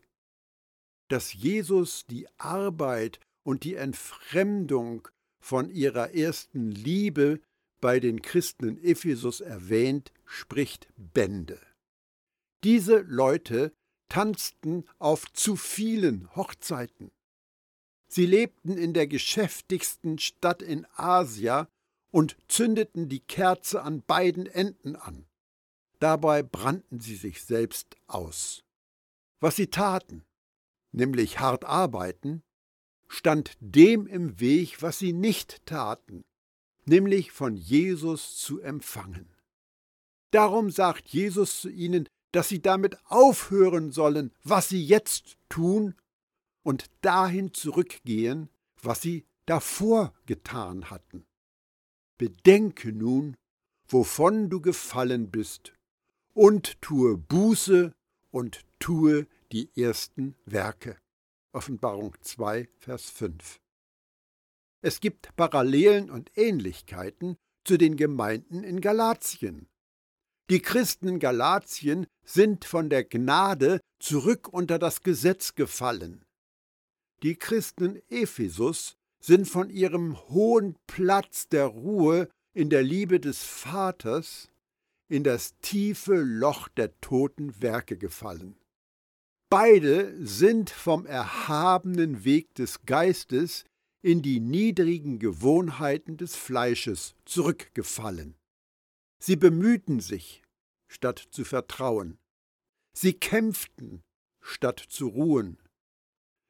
Dass 1.10 1.34
Jesus 1.34 2.06
die 2.06 2.26
Arbeit 2.38 3.20
und 3.44 3.66
die 3.66 3.76
Entfremdung 3.76 5.10
von 5.42 5.70
ihrer 5.70 6.14
ersten 6.14 6.72
Liebe 6.72 7.42
bei 7.80 8.00
den 8.00 8.22
Christen 8.22 8.68
in 8.68 8.84
Ephesus 8.84 9.42
erwähnt, 9.42 10.12
spricht 10.26 10.88
Bände. 10.96 11.60
Diese 12.64 13.00
Leute 13.00 13.74
tanzten 14.10 14.86
auf 14.98 15.32
zu 15.34 15.56
vielen 15.56 16.36
Hochzeiten. 16.36 17.12
Sie 18.08 18.26
lebten 18.26 18.78
in 18.78 18.94
der 18.94 19.08
geschäftigsten 19.08 20.18
Stadt 20.18 20.62
in 20.62 20.86
Asia 20.96 21.70
und 22.12 22.38
zündeten 22.48 23.08
die 23.08 23.20
Kerze 23.20 23.84
an 23.84 24.02
beiden 24.02 24.48
Enden 24.48 24.96
an. 24.96 25.28
Dabei 26.00 26.42
brannten 26.44 27.00
sie 27.00 27.16
sich 27.16 27.44
selbst 27.44 27.96
aus. 28.08 28.64
Was 29.40 29.58
sie 29.58 29.68
taten, 29.68 30.26
nämlich 30.92 31.40
hart 31.40 31.66
arbeiten, 31.66 32.42
stand 33.08 33.58
dem 33.60 34.08
im 34.08 34.40
Weg, 34.40 34.82
was 34.82 35.00
sie 35.00 35.14
nicht 35.14 35.66
taten, 35.66 36.24
nämlich 36.90 37.32
von 37.32 37.56
Jesus 37.56 38.36
zu 38.38 38.60
empfangen. 38.60 39.34
Darum 40.32 40.70
sagt 40.70 41.08
Jesus 41.10 41.62
zu 41.62 41.70
ihnen, 41.70 42.10
dass 42.32 42.50
sie 42.50 42.62
damit 42.62 42.98
aufhören 43.06 43.92
sollen, 43.92 44.32
was 44.44 44.70
sie 44.70 44.84
jetzt 44.84 45.38
tun, 45.48 45.96
und 46.62 46.92
dahin 47.02 47.54
zurückgehen, 47.54 48.50
was 48.82 49.02
sie 49.02 49.26
davor 49.46 50.14
getan 50.26 50.90
hatten. 50.92 51.26
Bedenke 52.18 52.92
nun, 52.92 53.38
wovon 53.88 54.50
du 54.50 54.62
gefallen 54.62 55.32
bist, 55.32 55.74
und 56.34 56.80
tue 56.82 57.18
Buße 57.18 57.94
und 58.30 58.66
tue 58.78 59.26
die 59.52 59.70
ersten 59.76 60.36
Werke. 60.46 60.98
Offenbarung 61.54 62.16
2, 62.22 62.70
Vers 62.78 63.10
5. 63.10 63.60
Es 64.82 65.02
gibt 65.02 65.36
Parallelen 65.36 66.10
und 66.10 66.32
Ähnlichkeiten 66.38 67.38
zu 67.66 67.78
den 67.78 67.98
Gemeinden 67.98 68.64
in 68.64 68.82
Galatien. 68.82 69.68
Die 70.50 70.62
Christen 70.62 71.08
in 71.08 71.20
Galatien 71.20 72.08
sind 72.26 72.66
von 72.66 72.90
der 72.90 73.04
Gnade 73.04 73.82
zurück 74.00 74.48
unter 74.48 74.80
das 74.80 75.04
Gesetz 75.04 75.54
gefallen. 75.54 76.26
Die 77.22 77.36
Christen 77.36 77.98
in 77.98 78.02
Ephesus 78.10 78.96
sind 79.20 79.48
von 79.48 79.70
ihrem 79.70 80.18
hohen 80.30 80.78
Platz 80.88 81.50
der 81.50 81.66
Ruhe 81.66 82.30
in 82.54 82.70
der 82.70 82.82
Liebe 82.82 83.20
des 83.20 83.44
Vaters 83.44 84.50
in 85.10 85.24
das 85.24 85.58
tiefe 85.62 86.16
Loch 86.16 86.70
der 86.70 87.00
toten 87.02 87.62
Werke 87.62 87.98
gefallen. 87.98 88.56
Beide 89.50 90.16
sind 90.26 90.70
vom 90.70 91.06
erhabenen 91.06 92.24
Weg 92.24 92.54
des 92.56 92.86
Geistes 92.86 93.66
in 94.02 94.22
die 94.22 94.40
niedrigen 94.40 95.20
Gewohnheiten 95.20 96.18
des 96.18 96.36
Fleisches 96.36 97.16
zurückgefallen. 97.26 98.36
Sie 99.20 99.36
bemühten 99.36 100.00
sich, 100.00 100.44
statt 100.88 101.20
zu 101.32 101.44
vertrauen. 101.44 102.18
Sie 102.94 103.14
kämpften, 103.14 104.04
statt 104.42 104.80
zu 104.80 105.08
ruhen. 105.08 105.62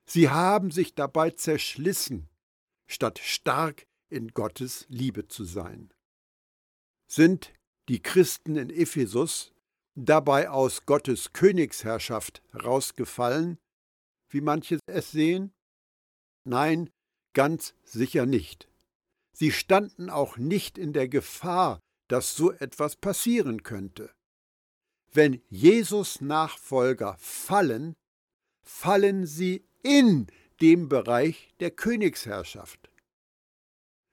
Sie 0.06 0.30
haben 0.30 0.72
sich 0.72 0.96
dabei 0.96 1.32
zerschlissen, 1.32 2.30
statt 2.88 3.20
stark 3.20 3.86
in 4.10 4.30
Gottes 4.30 4.86
Liebe 4.90 5.28
zu 5.28 5.44
sein. 5.44 5.94
Sind 7.08 7.54
die 7.90 8.02
Christen 8.02 8.56
in 8.56 8.70
Ephesus 8.70 9.52
dabei 9.96 10.50
aus 10.50 10.86
Gottes 10.86 11.34
Königsherrschaft 11.34 12.42
herausgefallen, 12.52 13.58
wie 14.30 14.42
manche 14.42 14.80
es 14.86 15.12
sehen? 15.12 15.52
Nein, 16.44 16.90
Ganz 17.34 17.74
sicher 17.84 18.26
nicht. 18.26 18.68
Sie 19.34 19.52
standen 19.52 20.10
auch 20.10 20.38
nicht 20.38 20.78
in 20.78 20.94
der 20.94 21.08
Gefahr, 21.08 21.80
dass 22.08 22.36
so 22.36 22.52
etwas 22.52 22.96
passieren 22.96 23.64
könnte. 23.64 24.12
Wenn 25.12 25.42
Jesus 25.50 26.22
Nachfolger 26.22 27.18
fallen, 27.20 27.94
fallen 28.64 29.26
sie 29.26 29.64
in 29.82 30.28
dem 30.62 30.90
Bereich 30.90 31.54
der 31.60 31.72
Königsherrschaft. 31.72 32.90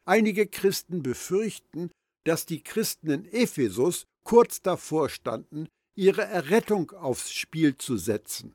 Einige 0.04 0.46
Christen 0.46 1.02
befürchten, 1.02 1.90
dass 2.24 2.46
die 2.46 2.62
Christen 2.62 3.10
in 3.10 3.24
Ephesus 3.26 4.04
kurz 4.24 4.62
davor 4.62 5.08
standen, 5.08 5.68
ihre 5.96 6.22
Errettung 6.22 6.92
aufs 6.92 7.32
Spiel 7.32 7.76
zu 7.76 7.96
setzen. 7.96 8.54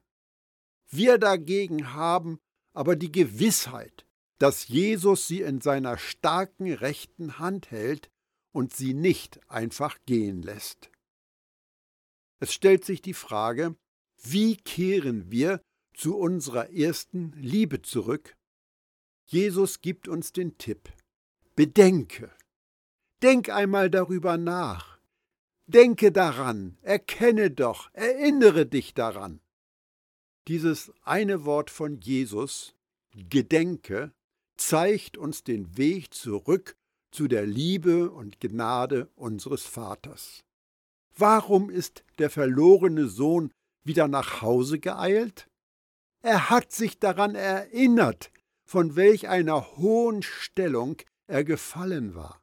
Wir 0.89 1.17
dagegen 1.17 1.93
haben 1.93 2.39
aber 2.73 2.95
die 2.95 3.11
Gewissheit, 3.11 4.05
dass 4.41 4.67
Jesus 4.67 5.27
sie 5.27 5.41
in 5.41 5.61
seiner 5.61 5.99
starken 5.99 6.73
rechten 6.73 7.37
Hand 7.37 7.69
hält 7.69 8.09
und 8.51 8.73
sie 8.73 8.95
nicht 8.95 9.39
einfach 9.47 9.99
gehen 10.07 10.41
lässt. 10.41 10.89
Es 12.39 12.51
stellt 12.51 12.83
sich 12.83 13.03
die 13.03 13.13
Frage, 13.13 13.75
wie 14.23 14.57
kehren 14.57 15.29
wir 15.29 15.61
zu 15.93 16.17
unserer 16.17 16.71
ersten 16.71 17.33
Liebe 17.33 17.83
zurück? 17.83 18.35
Jesus 19.27 19.79
gibt 19.79 20.07
uns 20.07 20.33
den 20.33 20.57
Tipp. 20.57 20.91
Bedenke. 21.55 22.35
Denk 23.21 23.49
einmal 23.49 23.91
darüber 23.91 24.37
nach. 24.37 24.99
Denke 25.67 26.11
daran, 26.11 26.79
erkenne 26.81 27.51
doch, 27.51 27.93
erinnere 27.93 28.65
dich 28.65 28.95
daran. 28.95 29.39
Dieses 30.47 30.91
eine 31.03 31.45
Wort 31.45 31.69
von 31.69 31.99
Jesus, 32.01 32.75
Gedenke, 33.11 34.11
zeigt 34.61 35.17
uns 35.17 35.43
den 35.43 35.75
Weg 35.75 36.13
zurück 36.13 36.75
zu 37.11 37.27
der 37.27 37.45
Liebe 37.45 38.11
und 38.11 38.39
Gnade 38.39 39.09
unseres 39.15 39.65
Vaters. 39.65 40.43
Warum 41.17 41.69
ist 41.69 42.03
der 42.19 42.29
verlorene 42.29 43.07
Sohn 43.07 43.51
wieder 43.83 44.07
nach 44.07 44.41
Hause 44.41 44.79
geeilt? 44.79 45.49
Er 46.21 46.49
hat 46.49 46.71
sich 46.71 46.99
daran 46.99 47.35
erinnert, 47.35 48.31
von 48.63 48.95
welch 48.95 49.27
einer 49.27 49.77
hohen 49.77 50.21
Stellung 50.21 50.97
er 51.27 51.43
gefallen 51.43 52.13
war. 52.13 52.41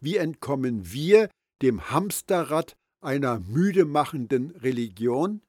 Wie 0.00 0.16
entkommen 0.16 0.90
wir 0.90 1.28
dem 1.60 1.90
Hamsterrad 1.90 2.74
einer 3.02 3.40
müdemachenden 3.40 4.50
Religion? 4.52 5.42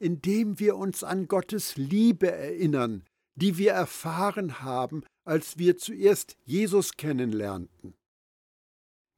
Indem 0.00 0.58
wir 0.58 0.76
uns 0.76 1.04
an 1.04 1.28
Gottes 1.28 1.76
Liebe 1.76 2.32
erinnern, 2.32 3.04
die 3.38 3.56
wir 3.56 3.72
erfahren 3.72 4.60
haben, 4.60 5.04
als 5.24 5.58
wir 5.58 5.76
zuerst 5.76 6.36
Jesus 6.44 6.96
kennenlernten. 6.96 7.94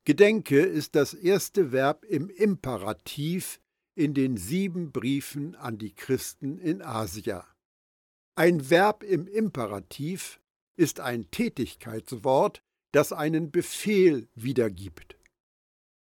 Gedenke 0.04 0.60
ist 0.60 0.94
das 0.94 1.14
erste 1.14 1.72
Verb 1.72 2.04
im 2.04 2.28
Imperativ 2.28 3.60
in 3.94 4.14
den 4.14 4.36
sieben 4.36 4.92
Briefen 4.92 5.54
an 5.54 5.78
die 5.78 5.94
Christen 5.94 6.58
in 6.58 6.82
Asia. 6.82 7.46
Ein 8.34 8.70
Verb 8.70 9.02
im 9.02 9.26
Imperativ 9.26 10.40
ist 10.76 11.00
ein 11.00 11.30
Tätigkeitswort, 11.30 12.62
das 12.92 13.12
einen 13.12 13.50
Befehl 13.50 14.28
wiedergibt. 14.34 15.16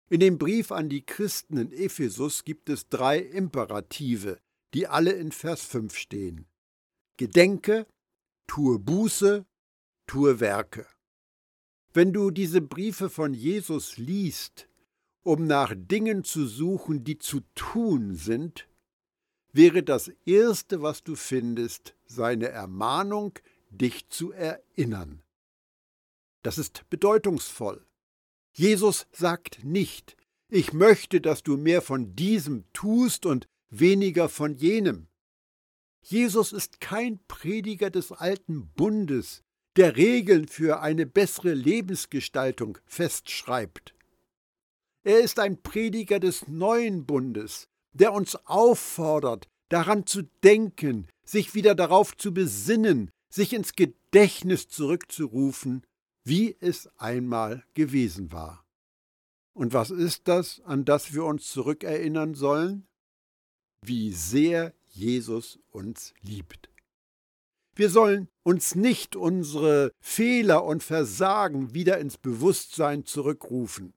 In 0.09 0.19
dem 0.19 0.38
Brief 0.38 0.71
an 0.71 0.89
die 0.89 1.05
Christen 1.05 1.57
in 1.57 1.71
Ephesus 1.71 2.43
gibt 2.43 2.69
es 2.69 2.89
drei 2.89 3.19
Imperative, 3.19 4.39
die 4.74 4.88
alle 4.88 5.12
in 5.12 5.31
Vers 5.31 5.63
5 5.65 5.95
stehen. 5.95 6.47
Gedenke, 7.17 7.88
tue 8.48 8.80
Buße, 8.80 9.46
tue 10.08 10.40
Werke. 10.40 10.86
Wenn 11.94 12.12
du 12.12 12.32
diese 12.32 12.62
Briefe 12.62 13.10
von 13.10 13.34
Jesus 13.34 13.98
liest, 13.98 14.68
um 15.24 15.48
nach 15.48 15.74
Dingen 15.75 16.24
zu 16.24 16.46
suchen, 16.46 17.04
die 17.04 17.18
zu 17.18 17.42
tun 17.56 18.16
sind, 18.16 18.68
wäre 19.54 19.82
das 19.82 20.12
Erste, 20.25 20.82
was 20.82 21.04
du 21.04 21.16
findest, 21.16 21.96
seine 22.06 22.50
Ermahnung, 22.50 23.40
dich 23.70 24.10
zu 24.10 24.32
erinnern. 24.32 25.24
Das 26.44 26.58
ist 26.58 26.88
bedeutungsvoll. 26.90 27.86
Jesus 28.52 29.08
sagt 29.12 29.64
nicht, 29.64 30.16
ich 30.50 30.74
möchte, 30.74 31.22
dass 31.22 31.44
du 31.44 31.58
mehr 31.58 31.82
von 31.82 32.16
diesem 32.16 32.66
tust 32.72 33.25
und 33.25 33.48
weniger 33.70 34.30
von 34.30 34.54
jenem. 34.54 35.08
Jesus 36.07 36.53
ist 36.53 36.81
kein 36.81 37.19
Prediger 37.27 37.89
des 37.89 38.12
alten 38.12 38.67
Bundes, 38.75 39.41
der 39.75 39.95
Regeln 39.95 40.47
für 40.47 40.79
eine 40.81 41.07
bessere 41.07 41.55
Lebensgestaltung 41.55 42.77
festschreibt. 42.85 43.95
Er 45.03 45.21
ist 45.21 45.39
ein 45.39 45.63
Prediger 45.63 46.19
des 46.19 46.48
neuen 46.48 47.07
Bundes, 47.07 47.70
der 47.94 48.13
uns 48.13 48.35
auffordert, 48.46 49.48
daran 49.70 50.05
zu 50.05 50.22
denken, 50.44 51.07
sich 51.24 51.55
wieder 51.55 51.74
darauf 51.74 52.15
zu 52.15 52.35
besinnen, 52.35 53.09
sich 53.27 53.53
ins 53.53 53.74
Gedächtnis 53.74 54.68
zurückzurufen, 54.68 55.87
wie 56.24 56.55
es 56.59 56.87
einmal 57.00 57.63
gewesen 57.74 58.31
war. 58.31 58.63
Und 59.53 59.74
was 59.74 59.89
ist 59.89 60.27
das, 60.27 60.61
an 60.65 60.85
das 60.85 61.15
wir 61.15 61.25
uns 61.25 61.50
zurückerinnern 61.50 62.35
sollen? 62.35 62.85
Wie 63.81 64.11
sehr 64.11 64.75
Jesus 64.96 65.60
uns 65.72 66.14
liebt. 66.22 66.70
Wir 67.75 67.90
sollen 67.90 68.29
uns 68.44 68.75
nicht 68.75 69.16
unsere 69.16 69.92
Fehler 70.00 70.64
und 70.64 70.81
Versagen 70.81 71.74
wieder 71.74 71.98
ins 72.00 72.18
Bewusstsein 72.18 73.05
zurückrufen. 73.05 73.94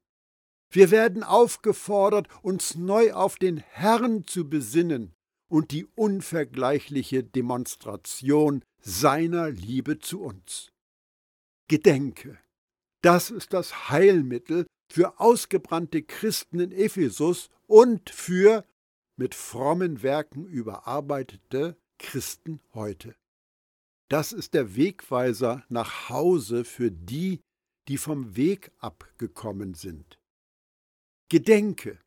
Wir 0.71 0.91
werden 0.91 1.23
aufgefordert, 1.23 2.29
uns 2.43 2.75
neu 2.75 3.13
auf 3.13 3.37
den 3.37 3.59
Herrn 3.59 4.27
zu 4.27 4.49
besinnen 4.49 5.15
und 5.49 5.71
die 5.71 5.87
unvergleichliche 5.95 7.23
Demonstration 7.23 8.63
seiner 8.81 9.51
Liebe 9.51 9.99
zu 9.99 10.21
uns. 10.21 10.73
Gedenke, 11.69 12.39
das 13.03 13.31
ist 13.31 13.53
das 13.53 13.89
Heilmittel 13.91 14.67
für 14.91 15.21
ausgebrannte 15.21 16.03
Christen 16.03 16.61
in 16.61 16.73
Ephesus 16.73 17.49
und 17.67 18.11
für 18.11 18.65
mit 19.19 19.35
frommen 19.35 20.03
Werken 20.03 20.47
überarbeitete 20.47 21.77
Christen 21.99 22.61
heute. 22.73 23.17
Das 24.09 24.33
ist 24.33 24.55
der 24.55 24.77
Wegweiser 24.77 25.65
nach 25.69 26.09
Hause 26.09 26.65
für 26.65 26.91
die, 26.91 27.41
die 27.89 27.99
vom 27.99 28.37
Weg 28.37 28.71
abgekommen 28.79 29.75
sind. 29.75 30.19
Gedenke, 31.29 31.99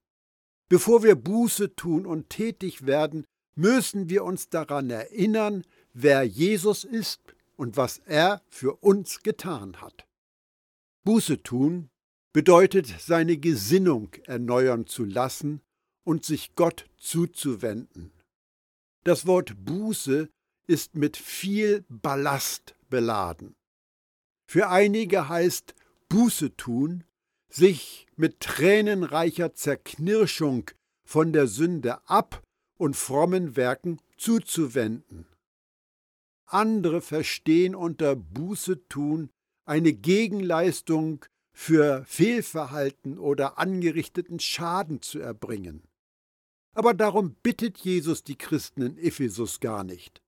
bevor 0.70 1.04
wir 1.04 1.16
Buße 1.16 1.76
tun 1.76 2.06
und 2.06 2.30
tätig 2.30 2.86
werden, 2.86 3.26
müssen 3.56 4.10
wir 4.10 4.24
uns 4.24 4.50
daran 4.50 4.90
erinnern, 4.90 5.66
wer 5.94 6.24
Jesus 6.24 6.86
ist 6.86 7.36
und 7.58 7.76
was 7.78 8.00
er 8.00 8.42
für 8.48 8.76
uns 8.78 9.22
getan 9.22 9.82
hat. 9.82 10.08
Buße 11.04 11.44
tun 11.44 11.90
bedeutet, 12.34 12.88
seine 13.00 13.38
Gesinnung 13.38 14.14
erneuern 14.26 14.88
zu 14.88 15.04
lassen 15.04 15.62
und 16.04 16.26
sich 16.26 16.56
Gott 16.56 16.90
zuzuwenden. 16.98 18.12
Das 19.04 19.26
Wort 19.26 19.66
Buße 19.66 20.30
ist 20.68 20.96
mit 20.96 21.18
viel 21.18 21.86
Ballast 21.90 22.76
beladen. 22.90 23.56
Für 24.48 24.70
einige 24.70 25.30
heißt 25.30 25.74
Buße 26.10 26.56
tun, 26.56 27.04
sich 27.50 28.08
mit 28.16 28.40
tränenreicher 28.40 29.54
Zerknirschung 29.54 30.70
von 31.04 31.34
der 31.34 31.48
Sünde 31.48 32.08
ab 32.08 32.42
und 32.78 32.96
frommen 32.96 33.56
Werken 33.56 34.00
zuzuwenden. 34.18 35.28
Andere 36.46 37.02
verstehen 37.02 37.76
unter 37.76 38.16
Buße 38.16 38.88
tun 38.88 39.30
eine 39.66 39.94
Gegenleistung 39.94 41.26
für 41.54 42.04
Fehlverhalten 42.06 43.20
oder 43.20 43.58
angerichteten 43.58 44.40
Schaden 44.40 45.02
zu 45.02 45.20
erbringen. 45.20 45.84
Aber 46.74 46.94
darum 46.94 47.36
bittet 47.44 47.78
Jesus 47.80 48.24
die 48.24 48.38
Christen 48.38 48.82
in 48.82 48.98
Ephesus 48.98 49.60
gar 49.60 49.84
nicht. 49.84 50.22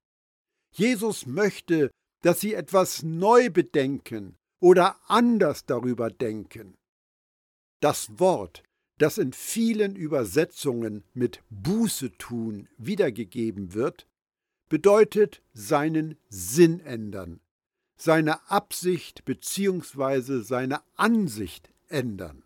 Jesus 0.72 1.26
möchte, 1.26 1.92
dass 2.22 2.40
sie 2.42 2.54
etwas 2.54 3.04
neu 3.04 3.50
bedenken 3.50 4.36
oder 4.60 4.98
anders 5.08 5.66
darüber 5.66 6.10
denken. 6.10 6.76
Das 7.80 8.18
Wort, 8.20 8.64
das 8.98 9.18
in 9.18 9.34
vielen 9.34 9.96
Übersetzungen 9.96 11.04
mit 11.14 11.44
Buße 11.50 12.18
tun 12.18 12.70
wiedergegeben 12.78 13.74
wird, 13.74 14.08
bedeutet 14.70 15.42
seinen 15.54 16.18
Sinn 16.30 16.80
ändern, 16.80 17.42
seine 17.98 18.50
Absicht 18.50 19.26
bzw. 19.26 20.42
seine 20.42 20.82
Ansicht 20.96 21.72
ändern. 21.90 22.44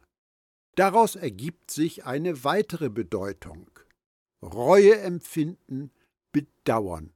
Daraus 0.75 1.15
ergibt 1.15 1.71
sich 1.71 2.05
eine 2.05 2.43
weitere 2.43 2.89
Bedeutung. 2.89 3.69
Reue 4.41 4.99
empfinden, 4.99 5.91
bedauern. 6.31 7.13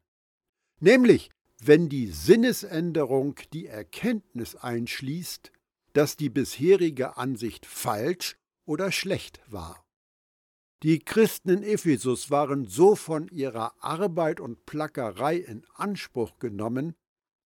Nämlich, 0.80 1.30
wenn 1.64 1.90
die 1.90 2.08
Sinnesänderung 2.08 3.36
die 3.54 3.68
Erkenntnis 3.68 4.56
einschließt, 4.56 5.52
dass 5.94 6.18
die 6.18 6.30
bisherige 6.30 7.18
Ansicht 7.18 7.66
falsch 7.66 8.38
oder 8.66 8.92
schlecht 8.92 9.42
war. 9.48 9.86
Die 10.84 11.00
Christen 11.00 11.50
in 11.50 11.64
Ephesus 11.64 12.32
waren 12.32 12.66
so 12.66 12.96
von 12.96 13.28
ihrer 13.28 13.76
Arbeit 13.84 14.40
und 14.40 14.66
Plackerei 14.66 15.38
in 15.38 15.64
Anspruch 15.76 16.40
genommen, 16.40 16.96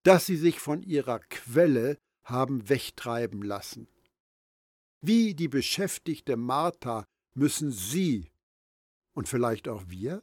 dass 0.04 0.26
sie 0.26 0.38
sich 0.38 0.60
von 0.60 0.82
ihrer 0.84 1.20
Quelle 1.20 1.98
haben 2.24 2.70
wegtreiben 2.70 3.42
lassen. 3.42 3.88
Wie 5.02 5.36
die 5.36 5.50
beschäftigte 5.50 6.38
Martha 6.38 7.06
müssen 7.34 7.72
sie 7.72 8.32
und 9.16 9.28
vielleicht 9.28 9.68
auch 9.68 9.86
wir 9.88 10.22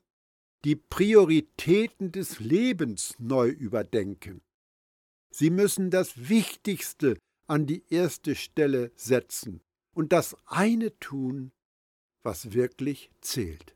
die 0.64 0.76
Prioritäten 0.76 2.12
des 2.12 2.38
Lebens 2.38 3.16
neu 3.18 3.48
überdenken. 3.48 4.42
Sie 5.30 5.50
müssen 5.50 5.90
das 5.90 6.28
Wichtigste 6.28 7.18
an 7.46 7.66
die 7.66 7.84
erste 7.88 8.36
Stelle 8.36 8.92
setzen 8.94 9.60
und 9.92 10.12
das 10.12 10.36
eine 10.46 10.96
tun, 11.00 11.50
was 12.22 12.52
wirklich 12.52 13.10
zählt. 13.20 13.74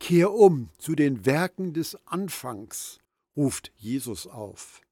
Kehr 0.00 0.32
um 0.32 0.68
zu 0.78 0.94
den 0.94 1.24
Werken 1.24 1.72
des 1.72 1.96
Anfangs, 2.06 2.98
ruft 3.36 3.72
Jesus 3.76 4.26
auf. 4.26 4.82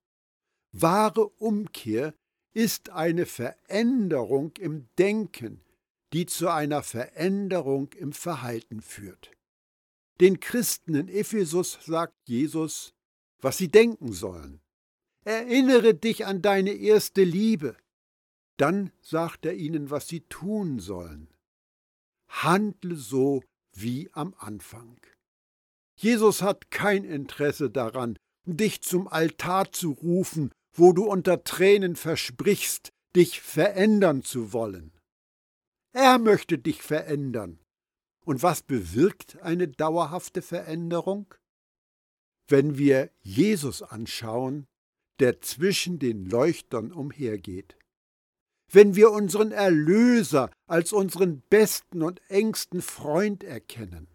Wahre 0.72 1.28
Umkehr 1.28 2.14
ist 2.54 2.90
eine 2.90 3.26
Veränderung 3.26 4.52
im 4.58 4.88
Denken, 4.98 5.60
die 6.12 6.26
zu 6.26 6.48
einer 6.48 6.82
Veränderung 6.82 7.92
im 7.92 8.12
Verhalten 8.12 8.80
führt. 8.80 9.32
Den 10.20 10.38
Christen 10.38 10.94
in 10.94 11.09
Ephesus 11.09 11.78
sagt 11.83 12.14
Jesus, 12.28 12.92
was 13.40 13.56
sie 13.56 13.68
denken 13.68 14.12
sollen. 14.12 14.61
Erinnere 15.24 15.94
dich 15.94 16.26
an 16.26 16.42
deine 16.42 16.72
erste 16.72 17.24
Liebe. 17.24 17.76
Dann 18.59 18.92
sagt 19.00 19.46
er 19.46 19.54
ihnen, 19.54 19.90
was 19.90 20.09
sie 20.09 20.20
tun 20.20 20.78
sollen. 20.78 21.28
Handle 22.28 22.96
so 22.96 23.42
wie 23.72 24.11
am 24.12 24.35
Anfang. 24.38 25.00
Jesus 25.96 26.42
hat 26.42 26.70
kein 26.70 27.04
Interesse 27.04 27.70
daran, 27.70 28.18
dich 28.44 28.83
zum 28.83 29.09
Altar 29.09 29.72
zu 29.72 29.92
rufen, 29.92 30.50
wo 30.74 30.92
du 30.92 31.04
unter 31.04 31.44
Tränen 31.44 31.96
versprichst, 31.96 32.90
dich 33.16 33.40
verändern 33.40 34.22
zu 34.22 34.52
wollen. 34.52 34.92
Er 35.92 36.18
möchte 36.18 36.59
dich 36.59 36.83
verändern. 36.83 37.60
Und 38.30 38.44
was 38.44 38.62
bewirkt 38.62 39.42
eine 39.42 39.66
dauerhafte 39.66 40.40
Veränderung? 40.40 41.34
Wenn 42.46 42.78
wir 42.78 43.10
Jesus 43.22 43.82
anschauen, 43.82 44.68
der 45.18 45.40
zwischen 45.40 45.98
den 45.98 46.26
Leuchtern 46.26 46.92
umhergeht. 46.92 47.76
Wenn 48.70 48.94
wir 48.94 49.10
unseren 49.10 49.50
Erlöser 49.50 50.48
als 50.68 50.92
unseren 50.92 51.40
besten 51.50 52.04
und 52.04 52.20
engsten 52.30 52.82
Freund 52.82 53.42
erkennen. 53.42 54.06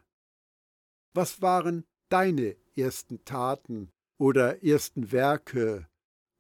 Was 1.14 1.42
waren 1.42 1.84
deine 2.08 2.56
ersten 2.74 3.26
Taten 3.26 3.92
oder 4.18 4.64
ersten 4.64 5.12
Werke 5.12 5.90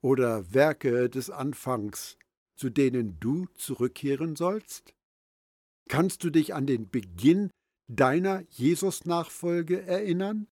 oder 0.01 0.53
Werke 0.53 1.09
des 1.09 1.29
Anfangs, 1.29 2.17
zu 2.55 2.69
denen 2.69 3.19
du 3.19 3.47
zurückkehren 3.55 4.38
sollst? 4.38 4.93
Kannst 5.89 6.23
du 6.23 6.29
dich 6.29 6.53
an 6.53 6.67
den 6.67 6.89
Beginn 6.89 7.51
deiner 7.88 8.43
Jesus-Nachfolge 8.50 9.82
erinnern? 9.82 10.48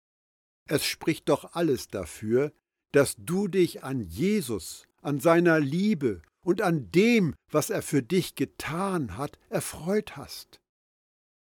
Es 0.66 0.86
spricht 0.86 1.30
doch 1.30 1.56
alles 1.56 1.88
dafür, 1.88 2.54
dass 2.92 3.16
du 3.18 3.48
dich 3.48 3.84
an 3.84 4.02
Jesus, 4.02 4.88
an 5.02 5.20
seiner 5.20 5.60
Liebe 5.60 6.22
und 6.42 6.62
an 6.62 6.92
dem, 6.92 7.36
was 7.50 7.70
er 7.70 7.82
für 7.82 8.02
dich 8.02 8.36
getan 8.36 9.18
hat, 9.18 9.38
erfreut 9.50 10.18
hast. 10.18 10.60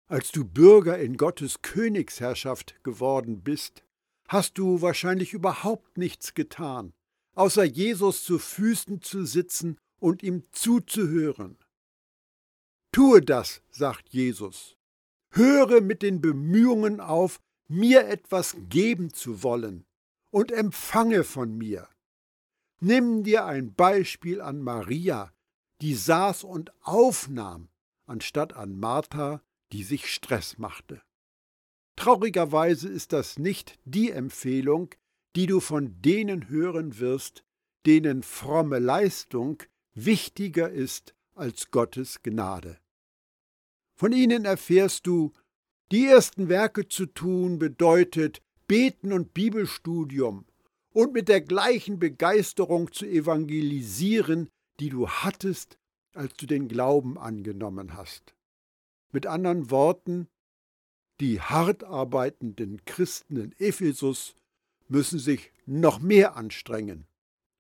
Als 0.07 0.33
du 0.33 0.45
Bürger 0.45 0.99
in 0.99 1.17
Gottes 1.17 1.61
Königsherrschaft 1.61 2.83
geworden 2.83 3.43
bist, 3.43 3.83
hast 4.29 4.57
du 4.59 4.81
wahrscheinlich 4.81 5.35
überhaupt 5.35 5.99
nichts 5.99 6.35
getan, 6.35 6.95
außer 7.35 7.65
Jesus 7.65 8.25
zu 8.25 8.39
Füßen 8.39 9.03
zu 9.03 9.25
sitzen 9.25 9.79
und 9.99 10.23
ihm 10.23 10.45
zuzuhören. 10.53 11.59
Tue 12.93 13.21
das, 13.21 13.63
sagt 13.71 14.09
Jesus. 14.09 14.78
Höre 15.31 15.81
mit 15.81 16.03
den 16.03 16.21
Bemühungen 16.21 17.01
auf, 17.01 17.41
mir 17.69 18.09
etwas 18.09 18.57
geben 18.69 19.13
zu 19.13 19.43
wollen, 19.43 19.85
und 20.31 20.53
empfange 20.53 21.25
von 21.25 21.57
mir. 21.57 21.89
Nimm 22.81 23.25
dir 23.25 23.45
ein 23.45 23.75
Beispiel 23.75 24.41
an 24.41 24.61
Maria, 24.61 25.33
die 25.81 25.95
saß 25.95 26.45
und 26.45 26.73
aufnahm, 26.83 27.69
anstatt 28.07 28.55
an 28.55 28.79
Martha, 28.79 29.43
die 29.73 29.83
sich 29.83 30.13
Stress 30.13 30.59
machte. 30.59 31.03
Traurigerweise 31.97 32.89
ist 32.89 33.13
das 33.13 33.39
nicht 33.39 33.79
die 33.85 34.11
Empfehlung, 34.11 34.95
die 35.35 35.47
du 35.47 35.61
von 35.61 36.01
denen 36.01 36.49
hören 36.49 36.99
wirst, 36.99 37.45
denen 37.87 38.23
fromme 38.23 38.79
Leistung 38.79 39.63
wichtiger 39.95 40.71
ist 40.71 41.15
als 41.35 41.71
Gottes 41.71 42.23
Gnade. 42.23 42.79
Von 43.99 44.13
ihnen 44.13 44.45
erfährst 44.45 45.09
du, 45.09 45.33
die 45.91 46.07
ersten 46.07 46.49
Werke 46.49 46.87
zu 46.87 47.07
tun 47.07 47.59
bedeutet 47.59 48.41
Beten 48.69 49.13
und 49.13 49.35
Bibelstudium 49.35 50.47
und 50.93 51.13
mit 51.13 51.29
der 51.29 51.41
gleichen 51.41 51.99
Begeisterung 51.99 52.93
zu 52.93 53.07
evangelisieren, 53.07 54.51
die 54.79 54.91
du 54.91 55.09
hattest, 55.09 55.81
als 56.15 56.35
du 56.35 56.47
den 56.47 56.69
Glauben 56.69 57.19
angenommen 57.19 57.95
hast. 57.95 58.37
Mit 59.11 59.27
anderen 59.27 59.69
Worten, 59.69 60.29
die 61.21 61.41
hart 61.41 61.83
arbeitenden 61.83 62.85
Christen 62.85 63.37
in 63.37 63.53
Ephesus 63.59 64.37
müssen 64.87 65.19
sich 65.19 65.51
noch 65.67 65.99
mehr 65.99 66.37
anstrengen. 66.37 67.09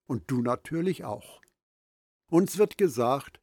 Und 0.07 0.31
du 0.31 0.40
natürlich 0.40 1.03
auch. 1.03 1.42
Uns 2.31 2.59
wird 2.59 2.79
gesagt, 2.79 3.40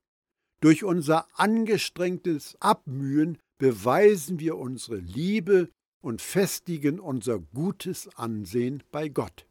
durch 0.65 0.83
unser 0.83 1.27
angestrengtes 1.39 2.57
Abmühen 2.59 3.37
beweisen 3.59 4.39
wir 4.39 4.57
unsere 4.57 4.97
Liebe 4.97 5.69
und 6.01 6.23
festigen 6.23 6.99
unser 6.99 7.37
gutes 7.37 8.09
Ansehen 8.17 8.81
bei 8.91 9.07
Gott. 9.07 9.45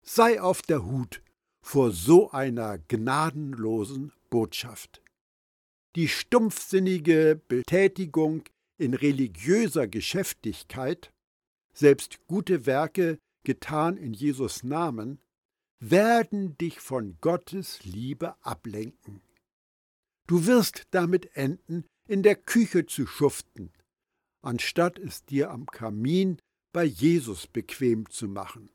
Sei 0.00 0.40
auf 0.40 0.62
der 0.62 0.86
Hut 0.86 1.20
vor 1.60 1.90
so 1.90 2.30
einer 2.30 2.78
gnadenlosen 2.78 4.10
Botschaft. 4.30 5.02
Die 5.96 6.08
stumpfsinnige 6.08 7.38
Betätigung 7.46 8.44
in 8.78 8.94
religiöser 8.94 9.86
Geschäftigkeit, 9.86 11.12
selbst 11.74 12.26
gute 12.26 12.64
Werke 12.64 13.18
getan 13.44 13.98
in 13.98 14.14
Jesus 14.14 14.62
Namen, 14.62 15.18
werden 15.78 16.56
dich 16.56 16.80
von 16.80 17.18
Gottes 17.20 17.84
Liebe 17.84 18.34
ablenken. 18.42 19.20
Du 20.26 20.46
wirst 20.46 20.88
damit 20.90 21.36
enden, 21.36 21.84
in 22.08 22.22
der 22.22 22.36
Küche 22.36 22.86
zu 22.86 23.06
schuften, 23.06 23.72
anstatt 24.42 24.98
es 24.98 25.24
dir 25.24 25.50
am 25.50 25.66
Kamin 25.66 26.38
bei 26.72 26.84
Jesus 26.84 27.46
bequem 27.46 28.08
zu 28.10 28.28
machen. 28.28 28.70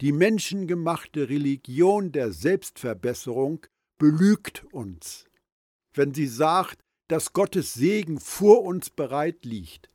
Die 0.00 0.12
menschengemachte 0.12 1.28
Religion 1.28 2.12
der 2.12 2.32
Selbstverbesserung 2.32 3.66
belügt 3.98 4.64
uns, 4.72 5.26
wenn 5.94 6.14
sie 6.14 6.26
sagt, 6.26 6.80
dass 7.08 7.32
Gottes 7.32 7.74
Segen 7.74 8.18
vor 8.18 8.62
uns 8.62 8.88
bereit 8.88 9.44
liegt. 9.44 9.90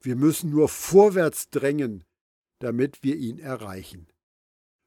Wir 0.00 0.16
müssen 0.16 0.50
nur 0.50 0.68
vorwärts 0.68 1.50
drängen, 1.50 2.04
damit 2.60 3.02
wir 3.02 3.16
ihn 3.16 3.38
erreichen. 3.38 4.08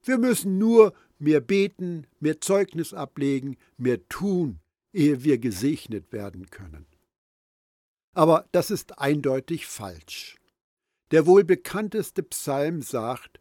Wir 0.03 0.17
müssen 0.17 0.57
nur 0.57 0.93
mehr 1.19 1.41
beten, 1.41 2.07
mehr 2.19 2.41
Zeugnis 2.41 2.93
ablegen, 2.93 3.57
mehr 3.77 4.07
tun, 4.09 4.59
ehe 4.93 5.23
wir 5.23 5.37
gesegnet 5.37 6.11
werden 6.11 6.49
können. 6.49 6.85
Aber 8.13 8.47
das 8.51 8.71
ist 8.71 8.99
eindeutig 8.99 9.67
falsch. 9.67 10.37
Der 11.11 11.25
wohl 11.25 11.43
bekannteste 11.43 12.23
Psalm 12.23 12.81
sagt, 12.81 13.39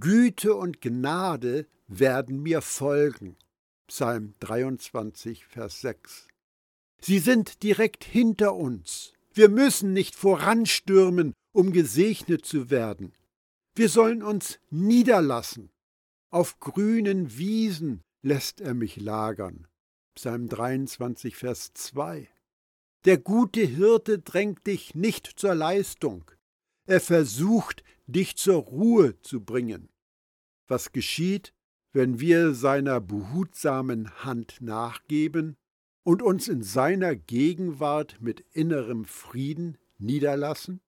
Güte 0.00 0.54
und 0.54 0.80
Gnade 0.80 1.66
werden 1.86 2.42
mir 2.42 2.62
folgen. 2.62 3.36
Psalm 3.86 4.34
23, 4.40 5.44
Vers 5.44 5.80
6. 5.82 6.28
Sie 7.00 7.18
sind 7.18 7.62
direkt 7.62 8.04
hinter 8.04 8.54
uns. 8.54 9.12
Wir 9.34 9.48
müssen 9.48 9.92
nicht 9.92 10.14
voranstürmen, 10.14 11.34
um 11.52 11.72
gesegnet 11.72 12.46
zu 12.46 12.70
werden. 12.70 13.12
Wir 13.74 13.88
sollen 13.88 14.22
uns 14.22 14.58
niederlassen. 14.70 15.70
Auf 16.30 16.60
grünen 16.60 17.36
Wiesen 17.36 18.02
lässt 18.22 18.60
er 18.60 18.74
mich 18.74 18.96
lagern. 18.96 19.66
Psalm 20.14 20.48
23, 20.48 21.34
Vers 21.34 21.72
2. 21.74 22.28
Der 23.04 23.18
gute 23.18 23.62
Hirte 23.62 24.20
drängt 24.20 24.66
dich 24.66 24.94
nicht 24.94 25.26
zur 25.26 25.56
Leistung. 25.56 26.30
Er 26.86 27.00
versucht, 27.00 27.82
dich 28.06 28.36
zur 28.36 28.62
Ruhe 28.62 29.20
zu 29.22 29.44
bringen. 29.44 29.88
Was 30.68 30.92
geschieht, 30.92 31.52
wenn 31.92 32.20
wir 32.20 32.54
seiner 32.54 33.00
behutsamen 33.00 34.24
Hand 34.24 34.58
nachgeben 34.60 35.56
und 36.04 36.22
uns 36.22 36.46
in 36.46 36.62
seiner 36.62 37.16
Gegenwart 37.16 38.18
mit 38.20 38.40
innerem 38.52 39.06
Frieden 39.06 39.78
niederlassen? 39.98 40.80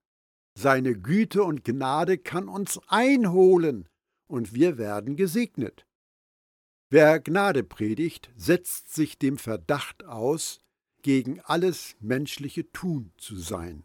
Seine 0.53 0.97
Güte 0.97 1.43
und 1.43 1.63
Gnade 1.63 2.17
kann 2.17 2.47
uns 2.47 2.79
einholen 2.87 3.89
und 4.27 4.53
wir 4.53 4.77
werden 4.77 5.15
gesegnet. 5.15 5.86
Wer 6.89 7.19
Gnade 7.19 7.63
predigt, 7.63 8.29
setzt 8.35 8.93
sich 8.93 9.17
dem 9.17 9.37
Verdacht 9.37 10.05
aus, 10.05 10.59
gegen 11.01 11.39
alles 11.41 11.95
menschliche 11.99 12.71
Tun 12.71 13.11
zu 13.17 13.37
sein. 13.37 13.83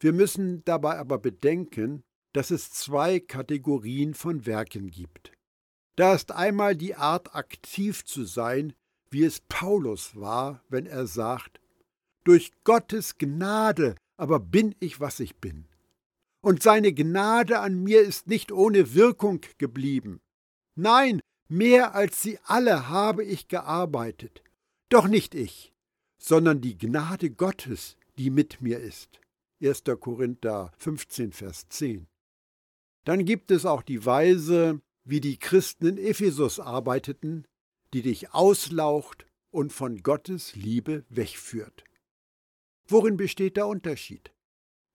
Wir 0.00 0.12
müssen 0.12 0.64
dabei 0.64 0.98
aber 0.98 1.18
bedenken, 1.18 2.02
dass 2.32 2.50
es 2.50 2.70
zwei 2.70 3.20
Kategorien 3.20 4.14
von 4.14 4.44
Werken 4.44 4.90
gibt. 4.90 5.32
Da 5.96 6.14
ist 6.14 6.32
einmal 6.32 6.76
die 6.76 6.94
Art 6.94 7.34
aktiv 7.34 8.04
zu 8.04 8.24
sein, 8.24 8.74
wie 9.10 9.24
es 9.24 9.40
Paulus 9.40 10.16
war, 10.16 10.62
wenn 10.68 10.86
er 10.86 11.06
sagt, 11.06 11.60
Durch 12.24 12.52
Gottes 12.64 13.18
Gnade 13.18 13.94
aber 14.16 14.40
bin 14.40 14.74
ich, 14.80 15.00
was 15.00 15.20
ich 15.20 15.36
bin. 15.36 15.68
Und 16.42 16.62
seine 16.62 16.92
Gnade 16.92 17.60
an 17.60 17.82
mir 17.82 18.00
ist 18.00 18.26
nicht 18.26 18.52
ohne 18.52 18.94
Wirkung 18.94 19.40
geblieben. 19.58 20.20
Nein, 20.74 21.20
mehr 21.48 21.94
als 21.94 22.22
sie 22.22 22.38
alle 22.44 22.88
habe 22.88 23.24
ich 23.24 23.48
gearbeitet. 23.48 24.42
Doch 24.88 25.08
nicht 25.08 25.34
ich, 25.34 25.72
sondern 26.18 26.60
die 26.60 26.78
Gnade 26.78 27.30
Gottes, 27.30 27.96
die 28.18 28.30
mit 28.30 28.60
mir 28.60 28.80
ist. 28.80 29.20
1. 29.62 29.84
Korinther 30.00 30.72
15, 30.78 31.32
Vers 31.32 31.68
10. 31.68 32.06
Dann 33.04 33.24
gibt 33.24 33.50
es 33.50 33.64
auch 33.64 33.82
die 33.82 34.04
Weise, 34.04 34.80
wie 35.04 35.20
die 35.20 35.38
Christen 35.38 35.86
in 35.86 35.98
Ephesus 35.98 36.60
arbeiteten, 36.60 37.46
die 37.92 38.02
dich 38.02 38.34
auslaucht 38.34 39.26
und 39.50 39.72
von 39.72 40.02
Gottes 40.02 40.54
Liebe 40.56 41.04
wegführt. 41.08 41.84
Worin 42.88 43.16
besteht 43.16 43.56
der 43.56 43.66
Unterschied? 43.66 44.32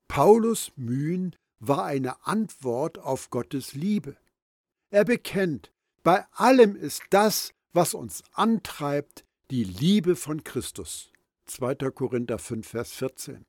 Paulus 0.07 0.71
Mühen 0.75 1.35
war 1.59 1.85
eine 1.85 2.25
Antwort 2.25 2.99
auf 2.99 3.29
Gottes 3.29 3.73
Liebe. 3.73 4.17
Er 4.89 5.05
bekennt, 5.05 5.71
bei 6.03 6.25
allem 6.31 6.75
ist 6.75 7.03
das, 7.09 7.53
was 7.73 7.93
uns 7.93 8.23
antreibt, 8.33 9.23
die 9.49 9.63
Liebe 9.63 10.15
von 10.15 10.43
Christus. 10.43 11.11
2. 11.45 11.75
Korinther 11.91 12.39
5, 12.39 12.67
Vers 12.67 12.91
14. 12.93 13.45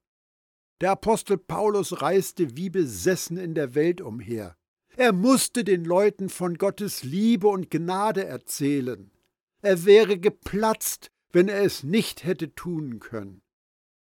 Der 0.81 0.91
Apostel 0.93 1.38
Paulus 1.38 2.03
reiste 2.03 2.57
wie 2.57 2.69
besessen 2.69 3.37
in 3.37 3.55
der 3.55 3.75
Welt 3.75 4.01
umher. 4.01 4.57
Er 4.97 5.12
musste 5.12 5.65
den 5.65 5.85
Leuten 5.85 6.29
von 6.29 6.59
Gottes 6.59 7.03
Liebe 7.03 7.49
und 7.49 7.71
Gnade 7.71 8.25
erzählen. 8.25 9.11
Er 9.62 9.85
wäre 9.85 10.19
geplatzt, 10.19 11.11
wenn 11.31 11.49
er 11.49 11.62
es 11.62 11.83
nicht 11.83 12.25
hätte 12.25 12.55
tun 12.55 12.99
können. 12.99 13.41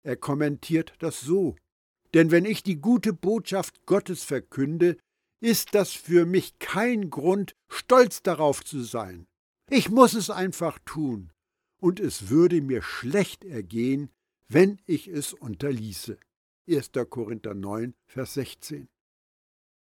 Er 0.04 0.16
kommentiert 0.16 0.94
das 1.00 1.20
so. 1.20 1.56
Denn 2.14 2.32
wenn 2.32 2.46
ich 2.46 2.64
die 2.64 2.80
gute 2.80 3.12
Botschaft 3.12 3.86
Gottes 3.86 4.24
verkünde, 4.24 4.98
ist 5.40 5.76
das 5.76 5.92
für 5.92 6.26
mich 6.26 6.60
kein 6.60 7.10
Grund, 7.10 7.56
stolz 7.68 8.22
darauf 8.24 8.64
zu 8.64 8.82
sein. 8.82 9.28
Ich 9.70 9.90
muss 9.90 10.14
es 10.14 10.30
einfach 10.30 10.80
tun, 10.86 11.32
und 11.80 12.00
es 12.00 12.30
würde 12.30 12.62
mir 12.62 12.82
schlecht 12.82 13.44
ergehen, 13.44 14.10
wenn 14.48 14.80
ich 14.86 15.08
es 15.08 15.34
unterließe. 15.34 16.18
1. 16.70 16.92
Korinther 17.10 17.54
9, 17.54 17.94
Vers 18.06 18.34
16. 18.36 18.88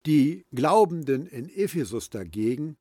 Die 0.06 0.46
Glaubenden 0.52 1.26
in 1.26 1.48
Ephesus 1.50 2.10
dagegen, 2.10 2.78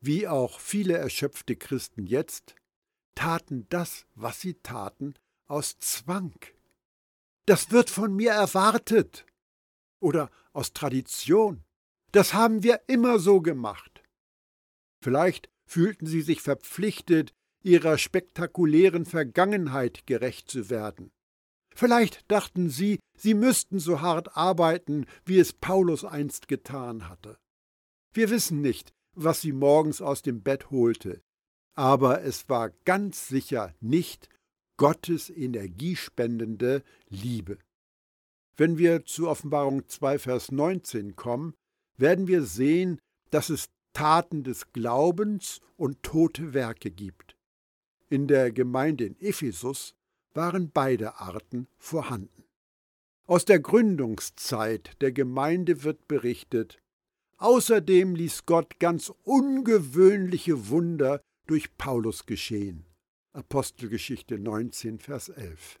wie 0.00 0.28
auch 0.28 0.60
viele 0.60 0.96
erschöpfte 0.96 1.56
Christen 1.56 2.06
jetzt, 2.06 2.54
taten 3.14 3.66
das, 3.68 4.06
was 4.14 4.40
sie 4.40 4.54
taten, 4.54 5.14
aus 5.46 5.78
Zwang. 5.78 6.34
Das 7.46 7.70
wird 7.70 7.90
von 7.90 8.14
mir 8.14 8.32
erwartet. 8.32 9.26
Oder 10.00 10.30
aus 10.52 10.72
Tradition. 10.72 11.64
Das 12.12 12.34
haben 12.34 12.62
wir 12.62 12.80
immer 12.86 13.18
so 13.18 13.40
gemacht. 13.40 14.02
Vielleicht 15.02 15.50
fühlten 15.66 16.06
sie 16.06 16.22
sich 16.22 16.40
verpflichtet, 16.40 17.32
ihrer 17.62 17.98
spektakulären 17.98 19.04
Vergangenheit 19.04 20.06
gerecht 20.06 20.50
zu 20.50 20.70
werden. 20.70 21.10
Vielleicht 21.74 22.30
dachten 22.30 22.70
sie, 22.70 23.00
sie 23.16 23.34
müssten 23.34 23.78
so 23.80 24.00
hart 24.00 24.36
arbeiten, 24.36 25.06
wie 25.24 25.38
es 25.38 25.52
Paulus 25.52 26.04
einst 26.04 26.48
getan 26.48 27.08
hatte. 27.08 27.38
Wir 28.14 28.30
wissen 28.30 28.62
nicht, 28.62 28.94
was 29.14 29.40
sie 29.40 29.52
morgens 29.52 30.00
aus 30.00 30.22
dem 30.22 30.42
Bett 30.42 30.70
holte, 30.70 31.20
aber 31.74 32.22
es 32.22 32.48
war 32.48 32.70
ganz 32.84 33.28
sicher 33.28 33.74
nicht 33.80 34.28
Gottes 34.78 35.28
energiespendende 35.28 36.82
Liebe. 37.08 37.58
Wenn 38.56 38.78
wir 38.78 39.04
zu 39.04 39.28
Offenbarung 39.28 39.86
2, 39.86 40.18
Vers 40.18 40.52
19 40.52 41.16
kommen, 41.16 41.54
werden 41.96 42.28
wir 42.28 42.44
sehen, 42.44 42.98
dass 43.30 43.50
es 43.50 43.66
Taten 43.92 44.44
des 44.44 44.72
Glaubens 44.72 45.60
und 45.76 46.02
tote 46.02 46.54
Werke 46.54 46.90
gibt. 46.90 47.36
In 48.08 48.28
der 48.28 48.52
Gemeinde 48.52 49.04
in 49.04 49.18
Ephesus 49.20 49.94
waren 50.34 50.70
beide 50.70 51.16
Arten 51.16 51.66
vorhanden. 51.78 52.44
Aus 53.26 53.44
der 53.44 53.58
Gründungszeit 53.58 55.00
der 55.00 55.10
Gemeinde 55.12 55.82
wird 55.82 56.06
berichtet, 56.06 56.78
außerdem 57.38 58.14
ließ 58.14 58.46
Gott 58.46 58.78
ganz 58.78 59.12
ungewöhnliche 59.24 60.68
Wunder 60.68 61.20
durch 61.46 61.76
Paulus 61.76 62.26
geschehen. 62.26 62.86
Apostelgeschichte 63.32 64.38
19, 64.38 64.98
Vers 64.98 65.30
11. 65.30 65.80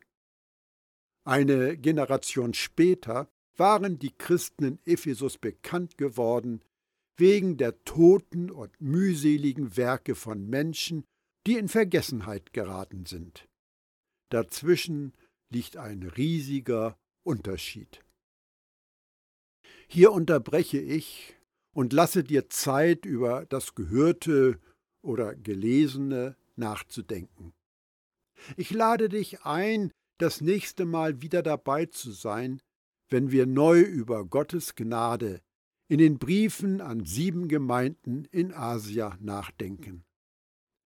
Eine 1.24 1.76
Generation 1.76 2.54
später 2.54 3.28
waren 3.58 3.98
die 3.98 4.12
Christen 4.16 4.64
in 4.64 4.78
Ephesus 4.84 5.38
bekannt 5.38 5.98
geworden 5.98 6.62
wegen 7.16 7.56
der 7.56 7.82
toten 7.84 8.50
und 8.50 8.78
mühseligen 8.80 9.76
Werke 9.76 10.14
von 10.14 10.46
Menschen, 10.46 11.04
die 11.46 11.56
in 11.56 11.68
Vergessenheit 11.68 12.52
geraten 12.52 13.06
sind. 13.06 13.48
Dazwischen 14.30 15.14
liegt 15.50 15.76
ein 15.76 16.02
riesiger 16.02 16.98
Unterschied. 17.24 18.04
Hier 19.88 20.12
unterbreche 20.12 20.78
ich 20.78 21.36
und 21.72 21.92
lasse 21.92 22.24
dir 22.24 22.48
Zeit, 22.48 23.06
über 23.06 23.46
das 23.46 23.74
Gehörte 23.74 24.60
oder 25.02 25.34
Gelesene 25.34 26.36
nachzudenken. 26.56 27.52
Ich 28.56 28.70
lade 28.70 29.08
dich 29.08 29.42
ein, 29.42 29.92
das 30.18 30.40
nächste 30.40 30.84
Mal 30.84 31.22
wieder 31.22 31.42
dabei 31.42 31.86
zu 31.86 32.10
sein, 32.10 32.60
wenn 33.08 33.30
wir 33.30 33.46
neu 33.46 33.80
über 33.80 34.24
Gottes 34.24 34.74
Gnade 34.74 35.40
in 35.88 35.98
den 35.98 36.18
Briefen 36.18 36.80
an 36.80 37.04
sieben 37.04 37.48
Gemeinden 37.48 38.24
in 38.30 38.52
Asia 38.52 39.16
nachdenken. 39.20 40.04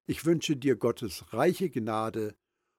Ich 0.06 0.24
wünsche 0.24 0.56
dir 0.56 0.76
Gottes 0.76 1.32
reiche 1.32 1.70
Gnade 1.70 2.36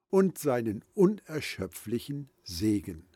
und 0.09 0.37
seinen 0.37 0.83
unerschöpflichen 0.93 2.29
Segen. 2.43 3.10